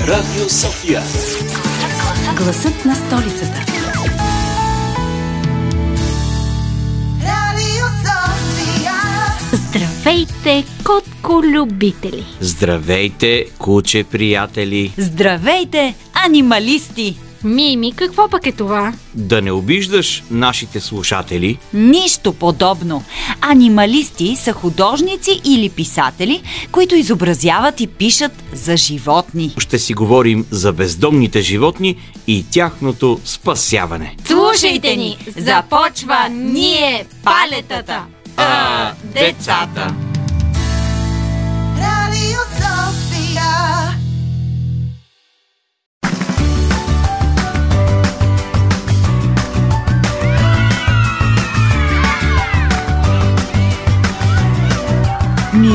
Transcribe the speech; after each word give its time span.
Радио 0.00 0.48
София. 0.48 1.02
Гласът 2.36 2.84
на 2.84 2.94
столицата. 2.94 3.64
Здравейте, 9.52 10.64
котко-любители! 10.84 12.24
Здравейте, 12.40 13.46
куче 13.58 14.04
приятели! 14.04 14.94
Здравейте, 14.98 15.94
анималисти! 16.12 17.16
Мими, 17.44 17.92
какво 17.92 18.28
пък 18.28 18.46
е 18.46 18.52
това? 18.52 18.92
Да 19.14 19.42
не 19.42 19.52
обиждаш 19.52 20.22
нашите 20.30 20.80
слушатели. 20.80 21.58
Нищо 21.72 22.32
подобно. 22.32 23.04
Анималисти 23.40 24.36
са 24.36 24.52
художници 24.52 25.40
или 25.44 25.68
писатели, 25.68 26.42
които 26.72 26.94
изобразяват 26.94 27.80
и 27.80 27.86
пишат 27.86 28.32
за 28.52 28.76
животни. 28.76 29.54
Ще 29.58 29.78
си 29.78 29.94
говорим 29.94 30.46
за 30.50 30.72
бездомните 30.72 31.42
животни 31.42 31.96
и 32.26 32.44
тяхното 32.50 33.20
спасяване. 33.24 34.16
Слушайте 34.26 34.96
ни! 34.96 35.18
Започва 35.36 36.28
Ние 36.30 37.06
палетата! 37.24 38.02
А, 38.36 38.92
децата! 39.14 39.94
Radio 41.76 42.40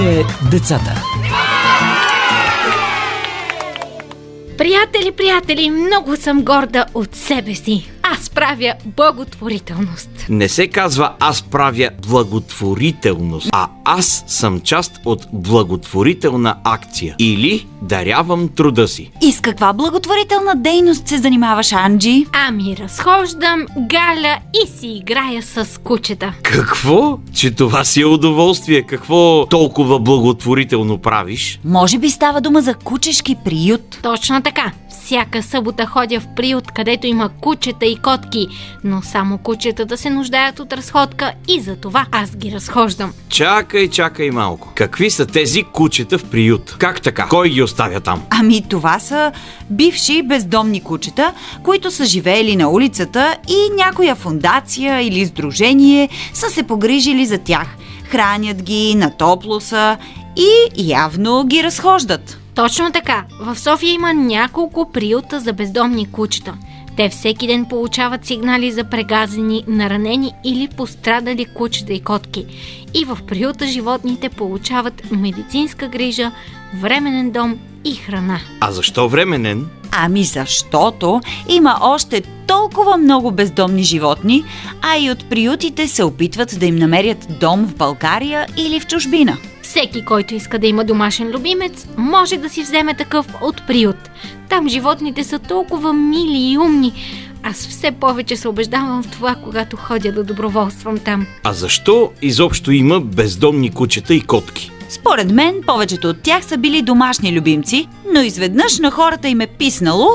Ние 0.10 0.26
децата. 0.52 1.04
Приятели, 4.58 5.12
приятели, 5.12 5.70
много 5.70 6.16
съм 6.16 6.44
горда 6.44 6.86
от 6.94 7.16
себе 7.16 7.56
си. 7.56 7.92
Аз 8.20 8.30
правя 8.30 8.74
благотворителност. 8.86 10.10
Не 10.30 10.50
се 10.50 10.68
казва 10.68 11.14
аз 11.20 11.42
правя 11.42 11.90
благотворителност, 12.08 13.50
а 13.52 13.68
аз 13.86 14.24
съм 14.28 14.62
част 14.62 14.92
от 15.06 15.28
благотворителна 15.34 16.56
акция 16.64 17.16
или 17.20 17.68
дарявам 17.82 18.48
труда 18.48 18.88
си. 18.88 19.12
И 19.22 19.32
с 19.32 19.42
каква 19.42 19.74
благотворителна 19.74 20.56
дейност 20.56 21.08
се 21.08 21.18
занимаваш, 21.18 21.74
Анджи? 21.74 22.26
Ами, 22.34 22.78
разхождам 22.78 23.66
галя 23.78 24.38
и 24.64 24.68
си 24.68 24.88
играя 24.88 25.44
с 25.44 25.82
кучета. 25.84 26.34
Какво? 26.44 27.20
Че 27.34 27.52
това 27.52 27.84
си 27.84 28.02
е 28.02 28.06
удоволствие. 28.06 28.82
Какво 28.82 29.46
толкова 29.46 30.00
благотворително 30.00 30.98
правиш? 30.98 31.60
Може 31.66 31.98
би 31.98 32.10
става 32.10 32.42
дума 32.42 32.62
за 32.62 32.74
кучешки 32.74 33.36
приют. 33.46 34.00
Точно 34.02 34.42
така. 34.42 34.72
Всяка 35.10 35.44
събота 35.44 35.86
ходя 35.86 36.20
в 36.20 36.28
приют, 36.36 36.72
където 36.72 37.08
има 37.08 37.30
кучета 37.42 37.86
и 37.86 37.96
котки, 37.96 38.48
но 38.84 39.02
само 39.02 39.38
кучетата 39.38 39.98
се 39.98 40.10
нуждаят 40.10 40.60
от 40.60 40.74
разходка 40.74 41.34
и 41.48 41.60
за 41.62 41.76
това 41.76 42.06
аз 42.12 42.36
ги 42.36 42.52
разхождам. 42.52 43.14
Чакай, 43.30 43.90
чакай 43.90 44.32
малко. 44.32 44.72
Какви 44.76 45.10
са 45.10 45.26
тези 45.26 45.64
кучета 45.64 46.18
в 46.18 46.30
приют? 46.30 46.76
Как 46.80 47.02
така? 47.02 47.28
Кой 47.28 47.50
ги 47.50 47.64
оставя 47.64 48.00
там? 48.00 48.24
Ами 48.30 48.62
това 48.70 49.00
са 49.00 49.32
бивши 49.70 50.24
бездомни 50.24 50.84
кучета, 50.84 51.34
които 51.64 51.92
са 51.92 52.06
живеели 52.06 52.56
на 52.56 52.70
улицата 52.70 53.38
и 53.48 53.76
някоя 53.76 54.16
фундация 54.16 55.02
или 55.02 55.26
сдружение 55.26 56.10
са 56.34 56.50
се 56.50 56.64
погрижили 56.64 57.26
за 57.26 57.38
тях. 57.38 57.68
Хранят 58.04 58.64
ги, 58.64 58.96
на 58.96 59.18
топло 59.18 59.60
са 59.60 59.98
и 60.36 60.52
явно 60.76 61.46
ги 61.46 61.64
разхождат. 61.64 62.39
Точно 62.60 62.92
така. 62.92 63.26
В 63.40 63.60
София 63.60 63.94
има 63.94 64.14
няколко 64.14 64.92
приюта 64.92 65.40
за 65.40 65.54
бездомни 65.54 66.12
кучета. 66.12 66.54
Те 66.98 67.10
всеки 67.10 67.48
ден 67.48 67.66
получават 67.66 68.26
сигнали 68.26 68.72
за 68.72 68.84
прегазени, 68.84 69.64
наранени 69.68 70.34
или 70.46 70.68
пострадали 70.78 71.46
кучета 71.46 71.94
и 71.94 72.00
котки. 72.00 72.46
И 72.94 73.06
в 73.06 73.18
приюта 73.28 73.68
животните 73.68 74.30
получават 74.30 75.12
медицинска 75.12 75.88
грижа, 75.88 76.32
временен 76.82 77.32
дом 77.32 77.60
и 77.86 77.96
храна. 77.96 78.40
А 78.60 78.72
защо 78.72 79.10
временен? 79.10 79.68
Ами 79.92 80.24
защото 80.24 81.22
има 81.50 81.78
още 81.82 82.22
толкова 82.48 82.98
много 82.98 83.32
бездомни 83.32 83.84
животни, 83.84 84.44
а 84.82 84.98
и 84.98 85.12
от 85.12 85.30
приютите 85.30 85.88
се 85.88 86.04
опитват 86.04 86.60
да 86.60 86.66
им 86.66 86.76
намерят 86.76 87.28
дом 87.40 87.68
в 87.68 87.76
България 87.76 88.48
или 88.58 88.80
в 88.80 88.88
чужбина. 88.88 89.38
Всеки, 89.70 90.06
който 90.06 90.36
иска 90.36 90.60
да 90.60 90.68
има 90.68 90.86
домашен 90.86 91.28
любимец, 91.28 91.88
може 91.98 92.38
да 92.38 92.50
си 92.50 92.62
вземе 92.62 92.94
такъв 92.94 93.28
от 93.42 93.68
приют. 93.68 94.10
Там 94.50 94.70
животните 94.70 95.24
са 95.24 95.40
толкова 95.40 95.94
мили 95.94 96.52
и 96.52 96.58
умни. 96.58 96.94
Аз 97.44 97.68
все 97.68 97.92
повече 97.92 98.36
се 98.36 98.48
убеждавам 98.48 99.04
в 99.04 99.12
това, 99.12 99.36
когато 99.36 99.78
ходя 99.78 100.12
да 100.12 100.24
доброволствам 100.24 100.98
там. 100.98 101.28
А 101.44 101.54
защо 101.54 102.12
изобщо 102.22 102.72
има 102.72 103.00
бездомни 103.00 103.72
кучета 103.72 104.14
и 104.14 104.22
котки? 104.22 104.72
Според 104.90 105.32
мен, 105.32 105.56
повечето 105.68 106.08
от 106.08 106.22
тях 106.22 106.46
са 106.46 106.58
били 106.58 106.82
домашни 106.82 107.34
любимци, 107.34 107.88
но 108.14 108.22
изведнъж 108.22 108.80
на 108.80 108.92
хората 108.92 109.28
им 109.28 109.42
е 109.42 109.48
писнало 109.48 110.08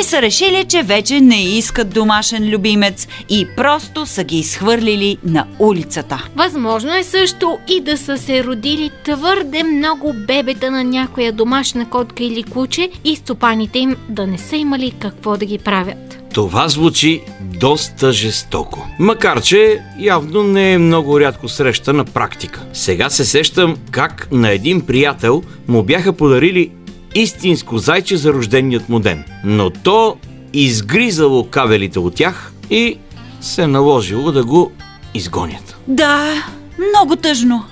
и 0.00 0.02
са 0.02 0.22
решили, 0.22 0.64
че 0.64 0.82
вече 0.82 1.20
не 1.20 1.42
искат 1.42 1.94
домашен 1.94 2.48
любимец 2.48 3.08
и 3.28 3.46
просто 3.56 4.06
са 4.06 4.24
ги 4.24 4.38
изхвърлили 4.38 5.16
на 5.24 5.46
улицата. 5.58 6.28
Възможно 6.36 6.94
е 6.94 7.04
също 7.04 7.58
и 7.68 7.80
да 7.80 7.96
са 7.96 8.18
се 8.18 8.44
родили 8.44 8.90
твърде 9.04 9.62
много 9.62 10.12
бебета 10.26 10.70
на 10.70 10.84
някоя 10.84 11.32
домашна 11.32 11.90
котка 11.90 12.24
или 12.24 12.42
куче 12.42 12.90
и 13.04 13.16
стопаните 13.16 13.78
им 13.78 13.96
да 14.08 14.26
не 14.26 14.38
са 14.38 14.56
имали 14.56 14.90
какво 14.90 15.36
да 15.36 15.44
ги 15.44 15.58
правят. 15.58 16.21
Това 16.32 16.68
звучи 16.68 17.22
доста 17.40 18.12
жестоко. 18.12 18.86
Макар, 18.98 19.42
че 19.42 19.80
явно 19.98 20.42
не 20.42 20.72
е 20.72 20.78
много 20.78 21.20
рядко 21.20 21.48
срещана 21.48 22.04
практика. 22.04 22.62
Сега 22.72 23.10
се 23.10 23.24
сещам 23.24 23.76
как 23.90 24.28
на 24.32 24.50
един 24.50 24.80
приятел 24.80 25.42
му 25.68 25.82
бяха 25.82 26.12
подарили 26.12 26.70
истинско 27.14 27.78
зайче 27.78 28.16
за 28.16 28.32
рожденият 28.32 28.88
му 28.88 29.00
ден. 29.00 29.24
Но 29.44 29.70
то 29.70 30.16
изгризало 30.52 31.44
кабелите 31.50 31.98
от 31.98 32.14
тях 32.14 32.52
и 32.70 32.98
се 33.40 33.66
наложило 33.66 34.32
да 34.32 34.44
го 34.44 34.72
изгонят. 35.14 35.76
Да, 35.88 36.44
много 36.78 37.16
тъжно. 37.16 37.64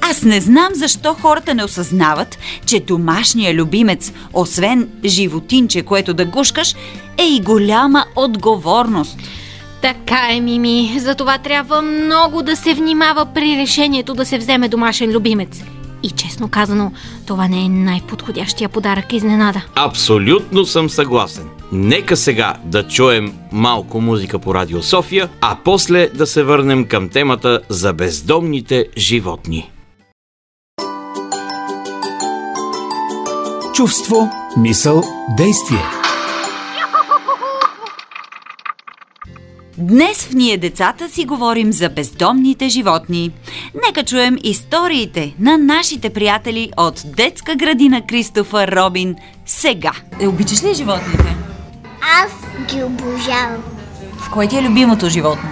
Аз 0.00 0.22
не 0.22 0.40
знам 0.40 0.68
защо 0.74 1.14
хората 1.14 1.54
не 1.54 1.64
осъзнават, 1.64 2.38
че 2.66 2.80
домашния 2.80 3.54
любимец, 3.54 4.12
освен 4.32 4.88
животинче, 5.04 5.82
което 5.82 6.14
да 6.14 6.24
гушкаш, 6.24 6.74
е 7.18 7.24
и 7.24 7.40
голяма 7.40 8.04
отговорност. 8.16 9.18
Така 9.82 10.28
е, 10.30 10.40
Мими. 10.40 10.96
Затова 10.98 11.38
трябва 11.38 11.82
много 11.82 12.42
да 12.42 12.56
се 12.56 12.74
внимава 12.74 13.26
при 13.34 13.56
решението 13.56 14.14
да 14.14 14.26
се 14.26 14.38
вземе 14.38 14.68
домашен 14.68 15.10
любимец. 15.10 15.62
И 16.02 16.10
честно 16.10 16.48
казано, 16.48 16.92
това 17.26 17.48
не 17.48 17.64
е 17.64 17.68
най-подходящия 17.68 18.68
подарък 18.68 19.12
изненада. 19.12 19.62
Абсолютно 19.74 20.64
съм 20.64 20.90
съгласен. 20.90 21.44
Нека 21.72 22.16
сега 22.16 22.54
да 22.64 22.88
чуем 22.88 23.32
малко 23.52 24.00
музика 24.00 24.38
по 24.38 24.54
Радио 24.54 24.82
София, 24.82 25.28
а 25.40 25.56
после 25.64 26.08
да 26.14 26.26
се 26.26 26.42
върнем 26.42 26.84
към 26.84 27.08
темата 27.08 27.60
за 27.68 27.92
бездомните 27.92 28.86
животни. 28.96 29.70
Чувство, 33.76 34.30
мисъл, 34.56 35.02
действие. 35.36 35.82
Днес 39.78 40.26
в 40.26 40.34
Ние 40.34 40.56
децата 40.56 41.08
си 41.08 41.24
говорим 41.24 41.72
за 41.72 41.88
бездомните 41.88 42.68
животни. 42.68 43.32
Нека 43.86 44.04
чуем 44.04 44.36
историите 44.42 45.34
на 45.40 45.58
нашите 45.58 46.10
приятели 46.10 46.70
от 46.76 47.02
детска 47.16 47.54
градина 47.54 48.06
Кристофър 48.06 48.72
Робин 48.72 49.16
сега. 49.46 49.92
Е, 50.20 50.28
обичаш 50.28 50.64
ли 50.64 50.74
животните? 50.74 51.36
Аз 52.24 52.32
ги 52.74 52.82
обожавам. 52.82 53.62
В 54.16 54.30
кое 54.30 54.48
ти 54.48 54.58
е 54.58 54.62
любимото 54.62 55.08
животно? 55.08 55.50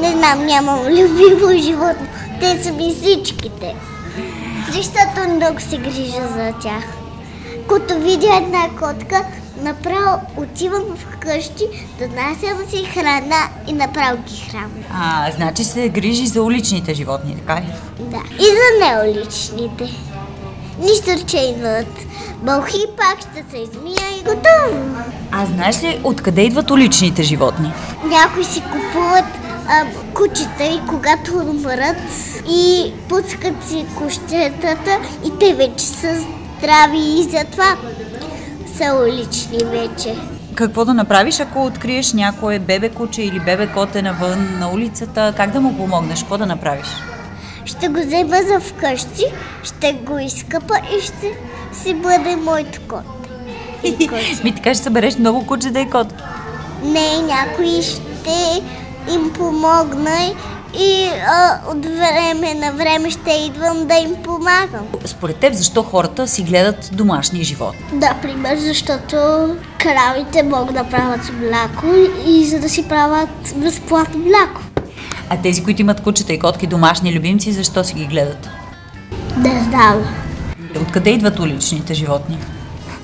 Не 0.00 0.10
знам, 0.10 0.46
нямам 0.46 0.80
любимо 0.80 1.62
животно. 1.62 2.06
Те 2.40 2.64
са 2.64 2.72
ми 2.72 2.94
всичките. 2.94 3.74
Защото 4.72 5.28
много 5.34 5.60
се 5.60 5.78
грижа 5.78 6.28
за 6.36 6.52
тях. 6.62 7.03
Като 7.68 7.98
видя 7.98 8.36
една 8.36 8.68
котка, 8.78 9.24
направо 9.62 10.20
отивам 10.36 10.84
вкъщи, 10.96 11.64
донасям 11.98 12.68
си 12.70 12.84
храна 12.84 13.48
и 13.66 13.72
направо 13.72 14.22
ги 14.22 14.50
храна. 14.50 14.68
А, 14.92 15.30
значи 15.36 15.64
се 15.64 15.88
грижи 15.88 16.26
за 16.26 16.42
уличните 16.42 16.94
животни, 16.94 17.36
така 17.36 17.60
ли? 17.60 17.66
Да. 17.98 18.22
И 18.38 18.44
за 18.44 18.86
неоличните. 18.86 19.90
Нищо, 20.78 21.26
че 21.26 21.38
идват 21.38 21.86
бълхи, 22.42 22.86
пак 22.96 23.20
ще 23.20 23.44
се 23.50 23.58
измия 23.62 24.18
и 24.20 24.24
готово. 24.24 25.02
А 25.32 25.46
знаеш 25.46 25.82
ли 25.82 26.00
откъде 26.04 26.42
идват 26.42 26.70
уличните 26.70 27.22
животни? 27.22 27.72
Някои 28.04 28.44
си 28.44 28.62
купуват 28.62 29.24
а, 29.68 29.84
кучета 30.14 30.64
и 30.64 30.80
когато 30.88 31.34
умрат 31.34 31.96
и 32.48 32.92
пускат 33.08 33.68
си 33.68 33.86
кущетата 33.98 34.98
и 35.24 35.38
те 35.40 35.54
вече 35.54 35.86
са 35.86 36.26
здрави 36.64 36.98
и 36.98 37.22
затова 37.22 37.76
са 38.76 38.94
улични 38.94 39.58
вече. 39.64 40.16
Какво 40.54 40.84
да 40.84 40.94
направиш, 40.94 41.40
ако 41.40 41.64
откриеш 41.64 42.12
някое 42.12 42.58
бебе 42.58 42.88
куче 42.88 43.22
или 43.22 43.40
бебе 43.40 43.68
коте 43.74 44.02
навън 44.02 44.58
на 44.58 44.72
улицата? 44.72 45.34
Как 45.36 45.50
да 45.50 45.60
му 45.60 45.76
помогнеш? 45.76 46.20
Какво 46.20 46.38
да 46.38 46.46
направиш? 46.46 46.86
Ще 47.64 47.88
го 47.88 48.00
взема 48.00 48.36
за 48.48 48.60
вкъщи, 48.60 49.24
ще 49.62 49.92
го 49.92 50.18
изкъпа 50.18 50.74
и 50.98 51.00
ще 51.00 51.32
си 51.82 51.94
бъде 51.94 52.36
моето 52.36 52.80
кот. 52.88 53.28
Ми 54.44 54.54
така 54.54 54.74
ще 54.74 54.84
събереш 54.84 55.18
много 55.18 55.46
кучета 55.46 55.80
и 55.80 55.90
котки. 55.90 56.22
Не, 56.84 57.22
някой 57.22 57.82
ще 57.82 58.62
им 59.14 59.32
помогна 59.32 60.34
и 60.78 61.10
а, 61.26 61.60
от 61.70 61.84
време 61.84 62.54
на 62.54 62.72
време 62.72 63.10
ще 63.10 63.30
идвам 63.30 63.86
да 63.86 63.94
им 63.94 64.14
помагам. 64.22 64.86
Според 65.04 65.36
теб, 65.36 65.54
защо 65.54 65.82
хората 65.82 66.28
си 66.28 66.42
гледат 66.42 66.90
домашни 66.92 67.44
животни? 67.44 67.84
Да, 67.92 68.14
пример, 68.22 68.58
защото 68.58 69.16
кравите 69.78 70.42
могат 70.42 70.74
да 70.74 70.84
правят 70.84 71.32
мляко 71.40 71.86
и 72.26 72.46
за 72.46 72.60
да 72.60 72.68
си 72.68 72.88
правят 72.88 73.54
безплатно 73.56 74.18
мляко. 74.20 74.60
А 75.30 75.36
тези, 75.36 75.64
които 75.64 75.82
имат 75.82 76.00
кучета 76.02 76.32
и 76.32 76.38
котки 76.38 76.66
домашни 76.66 77.14
любимци, 77.14 77.52
защо 77.52 77.84
си 77.84 77.94
ги 77.94 78.06
гледат? 78.06 78.48
Не 79.36 79.62
знам. 79.68 80.04
Откъде 80.80 81.10
идват 81.10 81.38
уличните 81.38 81.94
животни? 81.94 82.38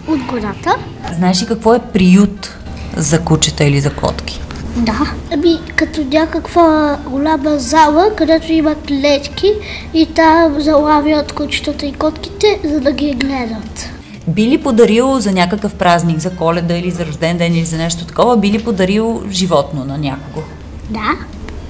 От 0.09 0.23
гората? 0.23 0.77
Знаеш 1.13 1.43
ли 1.43 1.47
какво 1.47 1.75
е 1.75 1.79
приют 1.79 2.57
за 2.97 3.21
кучета 3.25 3.65
или 3.65 3.81
за 3.81 3.95
котки? 3.95 4.41
Да. 4.77 5.13
Ами, 5.33 5.61
като 5.77 6.05
някаква 6.05 6.99
голяма 7.07 7.59
зала, 7.59 8.11
където 8.17 8.53
има 8.53 8.75
клетки 8.75 9.53
и 9.95 10.07
там 10.07 10.61
залавят 10.61 11.33
кучетата 11.33 11.87
и 11.87 11.93
котките, 11.93 12.61
за 12.65 12.81
да 12.81 12.93
ги 12.93 13.15
гледат. 13.15 13.91
Би 14.29 14.47
ли 14.47 14.63
подарил 14.63 15.21
за 15.21 15.33
някакъв 15.33 15.75
празник, 15.75 16.19
за 16.19 16.31
коледа 16.31 16.75
или 16.75 16.91
за 16.91 17.07
рожден 17.07 17.39
ден 17.39 17.55
или 17.55 17.65
за 17.65 17.77
нещо 17.77 18.07
такова, 18.07 18.37
би 18.37 18.51
ли 18.51 18.65
подарил 18.65 19.23
животно 19.31 19.85
на 19.85 19.99
някого? 19.99 20.43
Да. 20.91 21.11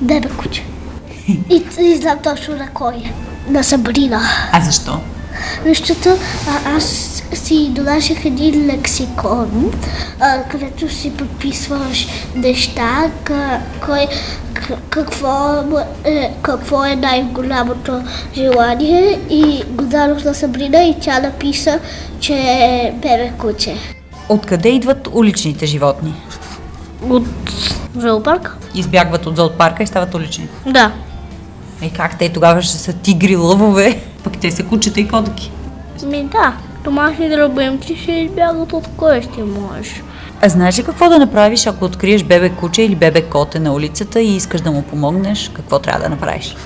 Бебе 0.01 0.29
куче. 0.29 0.65
И, 1.29 1.63
и 1.81 1.97
знам 1.97 2.19
точно 2.23 2.57
на 2.57 2.69
кой. 2.69 3.13
На 3.49 3.65
Сабрина. 3.65 4.21
А 4.53 4.61
защо? 4.61 4.93
Защото 5.67 6.09
а, 6.49 6.77
аз 6.77 6.85
си 7.33 7.69
донасях 7.71 8.25
един 8.25 8.67
лексикон, 8.67 9.73
а, 10.21 10.43
където 10.43 10.95
си 10.95 11.13
подписваш 11.17 12.09
неща, 12.35 13.11
ка, 13.25 13.61
кой, 13.87 14.07
к, 14.55 14.73
какво, 14.91 15.65
е, 16.05 16.35
какво 16.43 16.85
е 16.85 16.97
най-голямото 16.97 18.03
желание 18.35 19.19
и 19.31 19.63
го 19.69 19.85
дадох 19.85 20.25
на 20.25 20.35
Сабрина 20.35 20.83
и 20.83 20.97
тя 21.01 21.21
написа, 21.21 21.81
че 22.21 22.35
е 22.35 22.95
бебе 23.03 23.33
куче. 23.39 23.75
Откъде 24.29 24.69
идват 24.69 25.09
уличните 25.13 25.67
животни? 25.67 26.15
От 27.09 27.27
зоопарк? 27.97 28.57
Избягват 28.75 29.27
от 29.27 29.37
зоопарка 29.37 29.83
и 29.83 29.87
стават 29.87 30.15
улични. 30.15 30.49
Да. 30.67 30.93
И 31.83 31.91
как 31.91 32.19
те 32.19 32.29
тогава 32.29 32.63
ще 32.63 32.77
са 32.77 32.93
тигри, 32.93 33.37
лъвове, 33.37 34.01
пък 34.25 34.39
те 34.39 34.51
са 34.51 34.63
кучета 34.65 35.01
и 35.01 35.09
котки. 35.09 35.53
Ми 36.07 36.25
да, 36.25 36.53
домашните 36.85 37.37
любимци 37.37 37.97
ще 37.97 38.13
избягат 38.13 38.73
от 38.73 38.89
ще 39.23 39.43
можеш. 39.43 40.03
А 40.43 40.49
знаеш 40.49 40.79
ли 40.79 40.83
какво 40.83 41.09
да 41.09 41.19
направиш, 41.19 41.67
ако 41.67 41.85
откриеш 41.85 42.25
бебе 42.25 42.51
куче 42.51 42.83
или 42.83 42.95
бебе 42.95 43.23
коте 43.23 43.61
на 43.61 43.73
улицата 43.73 44.21
и 44.21 44.37
искаш 44.37 44.61
да 44.61 44.71
му 44.71 44.83
помогнеш? 44.83 45.51
Какво 45.55 45.79
трябва 45.79 46.03
да 46.03 46.09
направиш? 46.09 46.57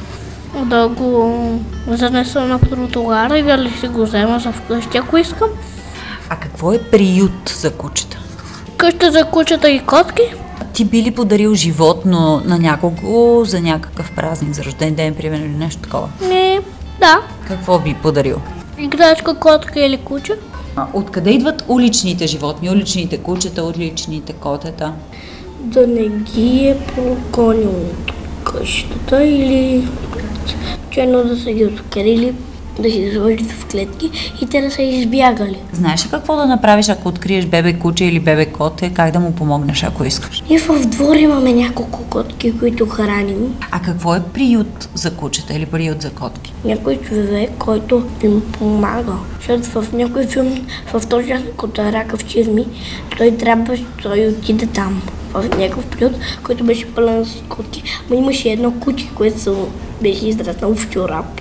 Да 0.65 0.89
го 0.89 1.61
занеса 1.89 2.41
на 2.41 2.59
тротуара 2.59 3.39
и 3.39 3.43
дали 3.43 3.71
ще 3.79 3.89
го 3.89 4.03
взема 4.03 4.39
за 4.39 4.53
вкъщи, 4.53 4.99
ако 4.99 5.19
искам. 5.19 5.49
А 6.29 6.37
какво 6.37 6.73
е 6.73 6.79
приют 6.79 7.55
за 7.61 7.71
кучета? 7.71 8.19
Къща 8.77 9.13
за 9.13 9.25
кучета 9.25 9.71
и 9.71 9.81
котки? 9.81 10.23
Ти 10.73 10.85
би 10.85 11.03
ли 11.03 11.11
подарил 11.11 11.55
животно 11.55 12.43
на 12.45 12.59
някого 12.59 13.45
за 13.45 13.61
някакъв 13.61 14.13
празник, 14.17 14.55
за 14.55 14.65
рожден 14.65 14.95
ден, 14.95 15.15
примерно, 15.15 15.45
или 15.45 15.57
нещо 15.57 15.83
такова? 15.83 16.09
Не, 16.29 16.61
да. 17.01 17.21
Какво 17.49 17.79
би 17.79 17.95
подарил? 18.03 18.37
Играчка, 18.79 19.35
котка 19.35 19.85
или 19.87 19.97
куче? 19.97 20.33
А, 20.77 20.87
откъде 20.93 21.31
идват 21.31 21.65
уличните 21.69 22.27
животни, 22.27 22.71
уличните 22.71 23.19
кучета, 23.19 23.65
уличните 23.65 24.33
котета? 24.33 24.93
Да 25.61 25.87
не 25.87 26.09
ги 26.09 26.67
е 26.67 26.79
прогонил 26.95 27.71
от 27.71 28.13
къщата 28.45 29.25
или 29.25 29.89
чено 30.91 31.25
да 31.25 31.37
са 31.37 31.53
ги 31.53 31.65
открили, 31.65 32.35
да 32.79 32.91
си 32.91 33.11
сложили 33.15 33.45
в 33.45 33.67
клетки 33.67 34.11
и 34.43 34.47
те 34.47 34.61
да 34.61 34.71
са 34.71 34.83
избягали. 34.83 35.59
Знаеш 35.73 36.07
ли 36.07 36.11
какво 36.11 36.37
да 36.37 36.47
направиш, 36.47 36.89
ако 36.89 37.09
откриеш 37.09 37.47
бебе 37.47 37.73
куче 37.73 38.05
или 38.05 38.21
бебе 38.21 38.47
коте, 38.47 38.91
как 38.91 39.11
да 39.11 39.21
му 39.21 39.33
помогнеш, 39.33 39.83
ако 39.83 40.05
искаш? 40.05 40.43
Ние 40.51 40.59
в 40.59 40.87
двор 40.87 41.17
имаме 41.17 41.53
няколко 41.53 42.05
котки, 42.05 42.59
които 42.59 42.87
храним. 42.87 43.57
А 43.71 43.81
какво 43.81 44.15
е 44.15 44.23
приют 44.33 44.89
за 44.95 45.11
кучета 45.11 45.55
или 45.55 45.67
приют 45.67 46.03
за 46.03 46.11
котки? 46.11 46.55
някой 46.65 46.97
човек, 46.97 47.51
който 47.59 48.05
им 48.23 48.43
помага. 48.53 49.13
Защото 49.37 49.83
в 49.83 49.93
някой 49.93 50.27
филм, 50.27 50.67
в 50.93 51.07
този 51.09 51.35
котарака 51.57 52.17
в 52.17 52.25
Чирми, 52.25 52.67
той 53.19 53.37
трябва, 53.37 53.77
той 54.03 54.29
отиде 54.29 54.67
там. 54.67 55.03
В 55.33 55.59
някакъв 55.59 55.87
период, 55.87 56.13
който 56.43 56.65
беше 56.65 56.95
пълен 56.95 57.25
с 57.25 57.43
котки. 57.49 57.83
Но 58.11 58.17
имаше 58.17 58.49
едно 58.49 58.73
куче, 58.73 59.09
което 59.15 59.69
беше 60.03 60.29
израснало 60.29 60.75
в 60.75 60.91
чорап. 60.91 61.41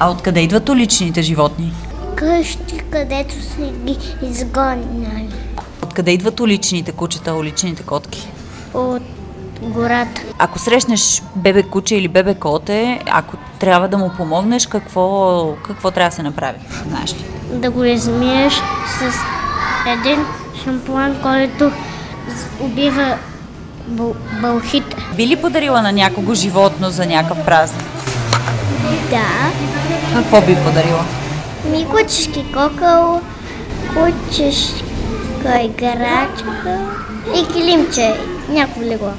А 0.00 0.10
откъде 0.10 0.40
идват 0.40 0.68
уличните 0.68 1.22
животни? 1.22 1.72
Къщи, 2.14 2.78
където 2.90 3.34
са 3.34 3.62
ги 3.84 3.98
изгоняли. 4.22 5.28
Откъде 5.82 6.10
идват 6.10 6.40
уличните 6.40 6.92
кучета, 6.92 7.34
уличните 7.34 7.82
котки? 7.82 8.28
От 8.74 9.02
гората. 9.62 10.22
Ако 10.38 10.58
срещнеш 10.58 11.22
бебе 11.36 11.62
куче 11.62 11.96
или 11.96 12.08
бебе 12.08 12.34
коте, 12.34 13.00
ако 13.06 13.36
трябва 13.58 13.88
да 13.88 13.98
му 13.98 14.10
помогнеш, 14.16 14.66
какво, 14.66 15.46
какво 15.56 15.90
трябва 15.90 16.10
да 16.10 16.16
се 16.16 16.22
направи? 16.22 16.58
Знаеш 16.88 17.12
ли? 17.12 17.24
Да 17.52 17.70
го 17.70 17.84
измиеш 17.84 18.52
с 18.98 19.14
един 19.88 20.24
шампуан, 20.64 21.16
който 21.22 21.70
убива 22.60 23.16
бъл- 23.88 24.14
бълхите. 24.42 24.96
Би 25.16 25.26
ли 25.26 25.36
подарила 25.36 25.82
на 25.82 25.92
някого 25.92 26.34
животно 26.34 26.90
за 26.90 27.06
някакъв 27.06 27.44
празник? 27.44 27.84
Да. 29.10 29.50
Какво 30.14 30.40
би 30.40 30.56
подарила? 30.64 31.04
Ми 31.70 31.86
кучешки 31.90 32.44
кокъл, 32.52 33.20
кучешка 33.88 35.60
играчка 35.64 36.78
и 37.36 37.52
килимче, 37.52 38.14
някакво 38.48 38.82
легло. 38.82 39.10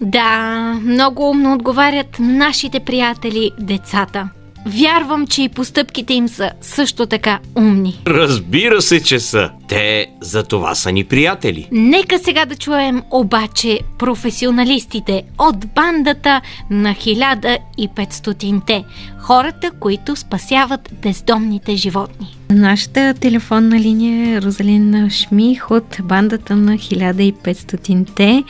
Да, 0.00 0.62
много 0.82 1.30
умно 1.30 1.54
отговарят 1.54 2.16
нашите 2.18 2.80
приятели, 2.80 3.50
децата. 3.58 4.28
Вярвам, 4.66 5.26
че 5.26 5.42
и 5.42 5.48
постъпките 5.48 6.14
им 6.14 6.28
са 6.28 6.50
също 6.60 7.06
така 7.06 7.38
умни. 7.56 8.00
Разбира 8.06 8.82
се, 8.82 9.02
че 9.02 9.20
са. 9.20 9.50
Те 9.68 10.06
за 10.20 10.42
това 10.42 10.74
са 10.74 10.92
ни 10.92 11.04
приятели. 11.04 11.68
Нека 11.72 12.18
сега 12.18 12.44
да 12.44 12.56
чуем 12.56 13.02
обаче 13.10 13.80
професионалистите 13.98 15.22
от 15.38 15.66
бандата 15.74 16.40
на 16.70 16.94
1500-те. 16.94 18.84
Хората, 19.18 19.70
които 19.80 20.16
спасяват 20.16 20.88
бездомните 21.02 21.76
животни. 21.76 22.36
Нашата 22.50 23.14
телефонна 23.14 23.80
линия 23.80 24.36
е 24.36 24.42
Розалина 24.42 25.10
Шмих 25.10 25.70
от 25.70 25.96
бандата 26.02 26.56
на 26.56 26.72
1500-те. 26.72 28.44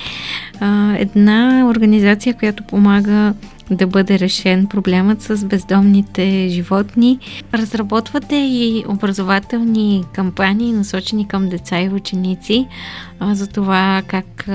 А, 0.61 0.97
Една 0.99 1.67
организация, 1.71 2.35
която 2.35 2.63
помага 2.63 3.35
да 3.71 3.87
бъде 3.87 4.19
решен 4.19 4.67
проблемът 4.67 5.23
с 5.23 5.45
бездомните 5.45 6.49
животни. 6.49 7.19
Разработвате 7.55 8.37
и 8.37 8.85
образователни 8.89 10.05
кампании, 10.13 10.73
насочени 10.73 11.29
към 11.29 11.49
деца 11.49 11.81
и 11.81 11.89
ученици, 11.89 12.67
за 13.23 13.47
това 13.47 14.03
как 14.07 14.49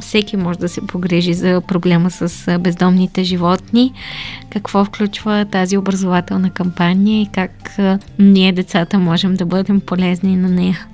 всеки 0.00 0.36
може 0.36 0.58
да 0.58 0.68
се 0.68 0.86
погрежи 0.86 1.34
за 1.34 1.60
проблема 1.60 2.10
с 2.10 2.58
бездомните 2.58 3.24
животни, 3.24 3.92
какво 4.50 4.84
включва 4.84 5.46
тази 5.50 5.76
образователна 5.76 6.50
кампания 6.50 7.22
и 7.22 7.28
как 7.32 7.76
ние, 8.18 8.52
децата, 8.52 8.98
можем 8.98 9.34
да 9.34 9.46
бъдем 9.46 9.80
полезни 9.80 10.36
на 10.36 10.48
нея. 10.48 10.86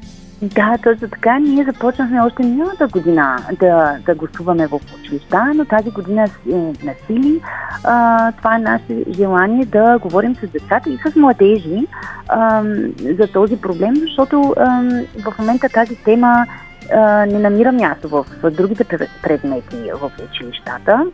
Да, 0.42 0.78
точно 0.82 1.08
така. 1.08 1.38
Ние 1.38 1.64
започнахме 1.64 2.20
още 2.20 2.42
миналата 2.42 2.86
година 2.88 3.36
да, 3.60 3.96
да 4.06 4.14
гласуваме 4.14 4.66
в 4.66 4.80
училища, 5.00 5.52
но 5.54 5.64
тази 5.64 5.90
година 5.90 6.24
е 6.52 6.54
на 6.54 6.94
сили. 7.06 7.40
А, 7.84 8.32
това 8.32 8.56
е 8.56 8.58
наше 8.58 9.04
желание 9.10 9.64
да 9.64 9.98
говорим 9.98 10.34
с 10.34 10.46
децата 10.46 10.90
и 10.90 10.98
с 11.06 11.16
младежи 11.16 11.86
а, 12.28 12.62
за 13.18 13.26
този 13.32 13.56
проблем, 13.56 13.94
защото 13.96 14.54
а, 14.56 14.82
в 15.24 15.38
момента 15.38 15.68
тази 15.68 15.96
тема 15.96 16.46
а, 16.92 17.26
не 17.26 17.38
намира 17.38 17.72
място 17.72 18.08
в, 18.08 18.26
в 18.42 18.50
другите 18.50 18.84
пре- 18.84 19.08
предмети 19.22 19.76
в 20.00 20.10
училищата. 20.30 21.06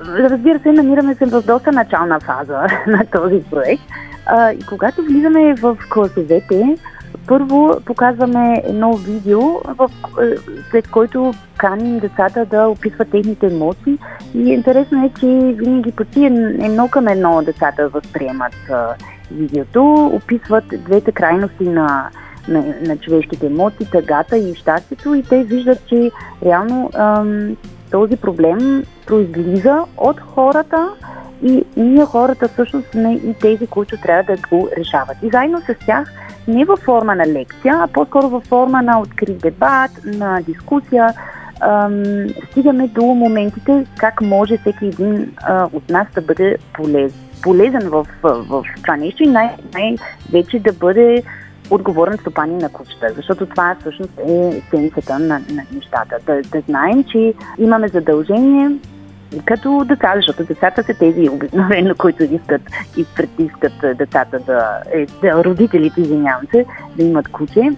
разбира 0.00 0.58
се, 0.58 0.72
намираме 0.72 1.14
се 1.14 1.26
в 1.26 1.42
доста 1.42 1.72
начална 1.72 2.20
фаза 2.20 2.66
на 2.86 3.06
този 3.06 3.42
проект. 3.50 3.82
А, 4.26 4.52
и 4.52 4.58
когато 4.68 5.02
влизаме 5.02 5.54
в 5.54 5.78
класовете, 5.90 6.76
първо 7.26 7.80
показваме 7.84 8.62
едно 8.64 8.92
видео, 8.92 9.40
в, 9.64 9.90
е, 10.22 10.36
след 10.70 10.88
който 10.88 11.34
каним 11.56 11.98
децата 11.98 12.46
да 12.46 12.68
описват 12.68 13.10
техните 13.10 13.46
емоции. 13.46 13.98
И 14.34 14.38
интересно 14.38 15.04
е, 15.04 15.10
че 15.20 15.26
винаги 15.56 15.92
почти 15.92 16.24
едно 16.24 16.88
към 16.88 17.08
едно 17.08 17.42
децата 17.42 17.88
възприемат 17.88 18.54
а, 18.70 18.94
видеото, 19.30 20.10
описват 20.12 20.64
двете 20.84 21.12
крайности 21.12 21.68
на, 21.68 22.08
на, 22.48 22.64
на 22.86 22.96
човешките 22.96 23.46
емоции, 23.46 23.86
тъгата 23.92 24.38
и 24.38 24.54
щастието 24.54 25.14
и 25.14 25.22
те 25.22 25.44
виждат, 25.44 25.86
че 25.86 26.10
реално 26.44 26.90
ам, 26.94 27.56
този 27.90 28.16
проблем 28.16 28.84
произлиза 29.06 29.84
от 29.96 30.20
хората 30.20 30.88
и 31.42 31.64
ние 31.76 32.04
хората 32.04 32.48
всъщност 32.48 32.90
сме 32.90 33.14
и 33.14 33.34
тези, 33.40 33.66
които 33.66 33.96
трябва 33.96 34.34
да 34.36 34.42
го 34.48 34.68
решават. 34.78 35.16
И 35.22 35.30
заедно 35.30 35.60
с 35.60 35.86
тях 35.86 36.12
не 36.48 36.64
във 36.64 36.78
форма 36.78 37.14
на 37.14 37.26
лекция, 37.26 37.74
а 37.78 37.86
по-скоро 37.86 38.28
във 38.28 38.44
форма 38.44 38.82
на 38.82 39.00
открит 39.00 39.38
дебат, 39.38 39.90
на 40.04 40.40
дискусия, 40.40 41.14
ам, 41.60 42.02
стигаме 42.50 42.88
до 42.88 43.04
моментите 43.04 43.86
как 43.96 44.20
може 44.20 44.58
всеки 44.58 44.86
един 44.86 45.32
а, 45.42 45.68
от 45.72 45.90
нас 45.90 46.06
да 46.14 46.20
бъде 46.20 46.56
полез, 46.74 47.12
полезен 47.42 47.88
в, 47.88 48.06
в, 48.22 48.44
в 48.48 48.64
това 48.82 48.96
нещо 48.96 49.22
и 49.22 49.26
най- 49.26 49.56
най-вече 49.74 50.58
да 50.58 50.72
бъде 50.72 51.22
отговорен 51.70 52.18
стопани 52.18 52.56
на 52.56 52.68
кучета, 52.68 53.12
защото 53.16 53.46
това 53.46 53.76
всъщност 53.80 54.12
е 54.28 54.48
есенцията 54.48 55.18
на, 55.18 55.40
на 55.52 55.62
нещата. 55.74 56.16
Да, 56.26 56.42
да 56.42 56.60
знаем, 56.60 57.04
че 57.04 57.34
имаме 57.58 57.88
задължение 57.88 58.70
като 59.44 59.84
деца, 59.84 60.12
защото 60.16 60.44
децата 60.44 60.82
са 60.82 60.94
тези 60.94 61.28
обикновено, 61.28 61.94
които 61.98 62.22
искат 62.22 62.62
и 62.96 63.04
притискат 63.16 63.72
децата 63.98 64.38
да, 64.38 64.82
е, 64.92 65.06
да 65.22 65.44
родителите, 65.44 66.00
извинявам 66.00 66.46
се, 66.50 66.66
да 66.96 67.04
имат 67.04 67.28
куче, 67.28 67.70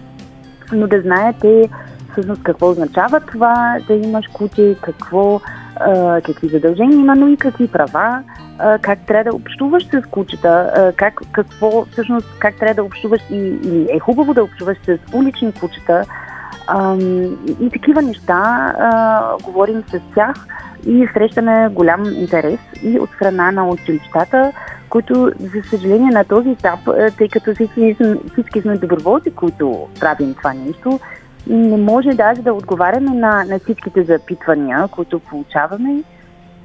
но 0.71 0.87
да 0.87 1.01
знаете 1.01 1.69
всъщност 2.11 2.43
какво 2.43 2.69
означава 2.69 3.19
това 3.19 3.77
да 3.87 3.93
имаш 3.93 4.27
куче, 4.27 4.75
какво, 4.81 5.41
а, 5.75 6.21
какви 6.21 6.47
задължения 6.47 6.99
има, 6.99 7.15
но 7.15 7.27
и 7.27 7.37
какви 7.37 7.67
права, 7.67 8.23
а, 8.59 8.77
как 8.77 8.99
трябва 8.99 9.23
да 9.23 9.35
общуваш 9.35 9.85
с 9.85 10.01
кучета, 10.11 10.71
а, 10.75 10.91
как, 10.95 11.21
какво, 11.31 11.85
всъщност, 11.85 12.27
как 12.39 12.55
трябва 12.55 12.73
да 12.73 12.83
общуваш 12.83 13.21
и, 13.31 13.59
и 13.63 13.87
е 13.89 13.99
хубаво 13.99 14.33
да 14.33 14.43
общуваш 14.43 14.77
с 14.85 14.97
улични 15.13 15.51
кучета, 15.51 16.03
и 17.59 17.69
такива 17.69 18.01
неща 18.01 18.73
говорим 19.43 19.83
с 19.87 19.99
тях 20.15 20.35
и 20.87 21.07
срещаме 21.13 21.69
голям 21.69 22.05
интерес 22.05 22.59
и 22.83 22.99
от 22.99 23.09
страна 23.09 23.51
на 23.51 23.67
училищата, 23.67 24.51
които, 24.89 25.31
за 25.39 25.69
съжаление, 25.69 26.11
на 26.11 26.23
този 26.23 26.49
етап, 26.49 26.79
тъй 27.17 27.29
като 27.29 27.53
всички, 27.53 27.97
всички 28.33 28.61
сме 28.61 28.77
доброволци, 28.77 29.31
които 29.31 29.87
правим 29.99 30.33
това 30.33 30.53
нещо, 30.53 30.99
не 31.47 31.77
може 31.77 32.09
даже 32.09 32.41
да 32.41 32.53
отговаряме 32.53 33.11
на, 33.11 33.43
на 33.43 33.59
всичките 33.59 34.03
запитвания, 34.03 34.87
които 34.87 35.19
получаваме. 35.19 36.03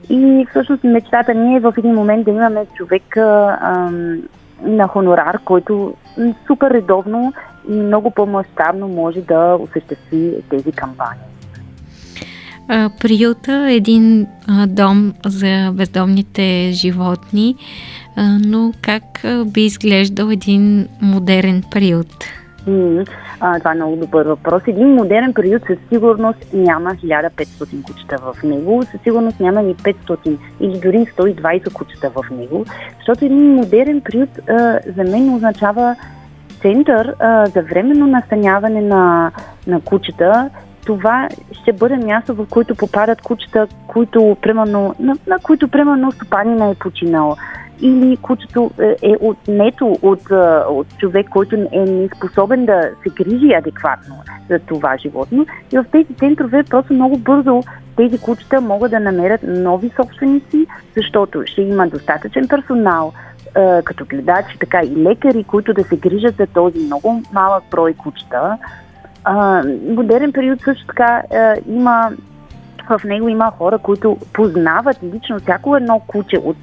И 0.08 0.46
всъщност 0.50 0.84
мечтата 0.84 1.34
ни 1.34 1.56
е 1.56 1.60
в 1.60 1.74
един 1.78 1.94
момент 1.94 2.24
да 2.24 2.30
имаме 2.30 2.66
човек 2.74 3.16
а, 3.16 3.90
на 4.62 4.88
хонорар, 4.88 5.38
който 5.44 5.94
супер 6.46 6.70
редовно 6.70 7.32
много 7.68 8.10
по-масштабно 8.10 8.88
може 8.88 9.20
да 9.20 9.56
осъществи 9.60 10.34
тези 10.50 10.72
кампании. 10.72 11.22
Приюта 13.00 13.66
е 13.70 13.74
един 13.74 14.26
дом 14.66 15.14
за 15.26 15.72
бездомните 15.74 16.70
животни, 16.72 17.56
но 18.46 18.72
как 18.82 19.02
би 19.46 19.64
изглеждал 19.64 20.28
един 20.30 20.88
модерен 21.02 21.62
приют? 21.70 22.24
Mm, 22.68 23.08
а, 23.40 23.58
това 23.58 23.72
е 23.72 23.74
много 23.74 23.96
добър 23.96 24.26
въпрос. 24.26 24.62
Един 24.66 24.88
модерен 24.88 25.34
приют 25.34 25.62
със 25.66 25.78
сигурност 25.92 26.46
няма 26.52 26.90
1500 26.90 27.82
кучета 27.82 28.16
в 28.18 28.42
него, 28.42 28.82
със 28.90 29.00
сигурност 29.02 29.40
няма 29.40 29.62
ни 29.62 29.74
500 29.74 30.38
или 30.60 30.80
дори 30.80 30.96
120 30.96 31.72
кучета 31.72 32.10
в 32.10 32.30
него, 32.30 32.64
защото 32.98 33.24
един 33.24 33.54
модерен 33.54 34.00
приют 34.00 34.30
а, 34.48 34.78
за 34.96 35.04
мен 35.04 35.34
означава 35.34 35.96
център 36.62 37.14
а, 37.18 37.46
за 37.46 37.62
временно 37.62 38.06
настаняване 38.06 38.80
на, 38.80 39.32
на 39.66 39.80
кучета. 39.80 40.50
Това 40.86 41.28
ще 41.52 41.72
бъде 41.72 41.96
място, 41.96 42.34
в 42.34 42.46
което 42.50 42.74
попадат 42.74 43.20
кучета, 43.20 43.66
които, 43.86 44.36
примерно, 44.42 44.94
на, 44.98 45.16
на 45.26 45.38
които 45.38 45.68
примерно 45.68 46.12
стопанина 46.12 46.68
е 46.68 46.74
починал 46.74 47.36
или 47.82 48.16
кучето 48.16 48.70
е 49.02 49.14
отнето 49.20 49.96
от, 50.02 50.20
от 50.70 50.98
човек, 50.98 51.28
който 51.28 51.56
е 51.56 51.78
неспособен 51.78 52.66
да 52.66 52.90
се 53.02 53.24
грижи 53.24 53.52
адекватно 53.52 54.14
за 54.50 54.58
това 54.58 54.96
животно. 54.96 55.46
И 55.72 55.78
в 55.78 55.84
тези 55.92 56.14
центрове 56.14 56.62
просто 56.62 56.94
много 56.94 57.18
бързо 57.18 57.62
тези 57.96 58.18
кучета 58.18 58.60
могат 58.60 58.90
да 58.90 59.00
намерят 59.00 59.40
нови 59.42 59.90
собственици, 59.96 60.66
защото 60.96 61.42
ще 61.46 61.62
има 61.62 61.88
достатъчен 61.88 62.48
персонал, 62.48 63.12
като 63.84 64.04
гледачи, 64.04 64.58
така 64.58 64.80
и 64.82 64.96
лекари, 64.96 65.44
които 65.44 65.74
да 65.74 65.84
се 65.84 65.96
грижат 65.96 66.36
за 66.36 66.46
този 66.46 66.78
много 66.78 67.22
малък 67.32 67.64
брой 67.70 67.94
кучета. 67.94 68.58
модерен 69.88 70.32
период 70.32 70.60
също 70.60 70.86
така 70.86 71.22
е, 71.30 71.54
има 71.66 72.10
в 72.98 73.04
него 73.04 73.28
има 73.28 73.50
хора, 73.50 73.78
които 73.78 74.16
познават 74.32 74.96
лично 75.02 75.38
всяко 75.38 75.76
едно 75.76 76.00
куче 76.06 76.38
от, 76.38 76.56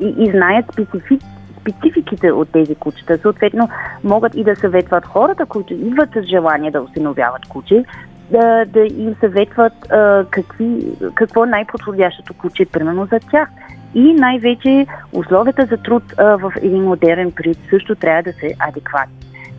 и, 0.00 0.14
и 0.18 0.30
знаят 0.30 0.64
специфи, 0.72 1.18
спецификите 1.60 2.32
от 2.32 2.48
тези 2.48 2.74
кучета. 2.74 3.18
Съответно, 3.18 3.68
могат 4.04 4.34
и 4.34 4.44
да 4.44 4.56
съветват 4.56 5.06
хората, 5.06 5.46
които 5.46 5.74
идват 5.74 6.10
с 6.10 6.22
желание 6.22 6.70
да 6.70 6.82
усиновяват 6.82 7.46
куче, 7.46 7.84
да, 8.30 8.64
да 8.64 8.80
им 8.80 9.14
съветват 9.20 9.72
а, 9.90 10.24
какви, 10.30 10.86
какво 11.14 11.44
е 11.44 11.48
най-подходящото 11.48 12.34
куче, 12.34 12.66
примерно 12.66 13.06
за 13.06 13.20
тях. 13.30 13.48
И 13.94 14.12
най-вече 14.12 14.86
условията 15.12 15.66
за 15.66 15.76
труд 15.76 16.02
а, 16.16 16.24
в 16.24 16.52
един 16.62 16.82
модерен 16.82 17.32
период 17.32 17.58
също 17.70 17.94
трябва 17.94 18.22
да 18.22 18.32
са 18.32 18.46
адекватни. 18.58 19.14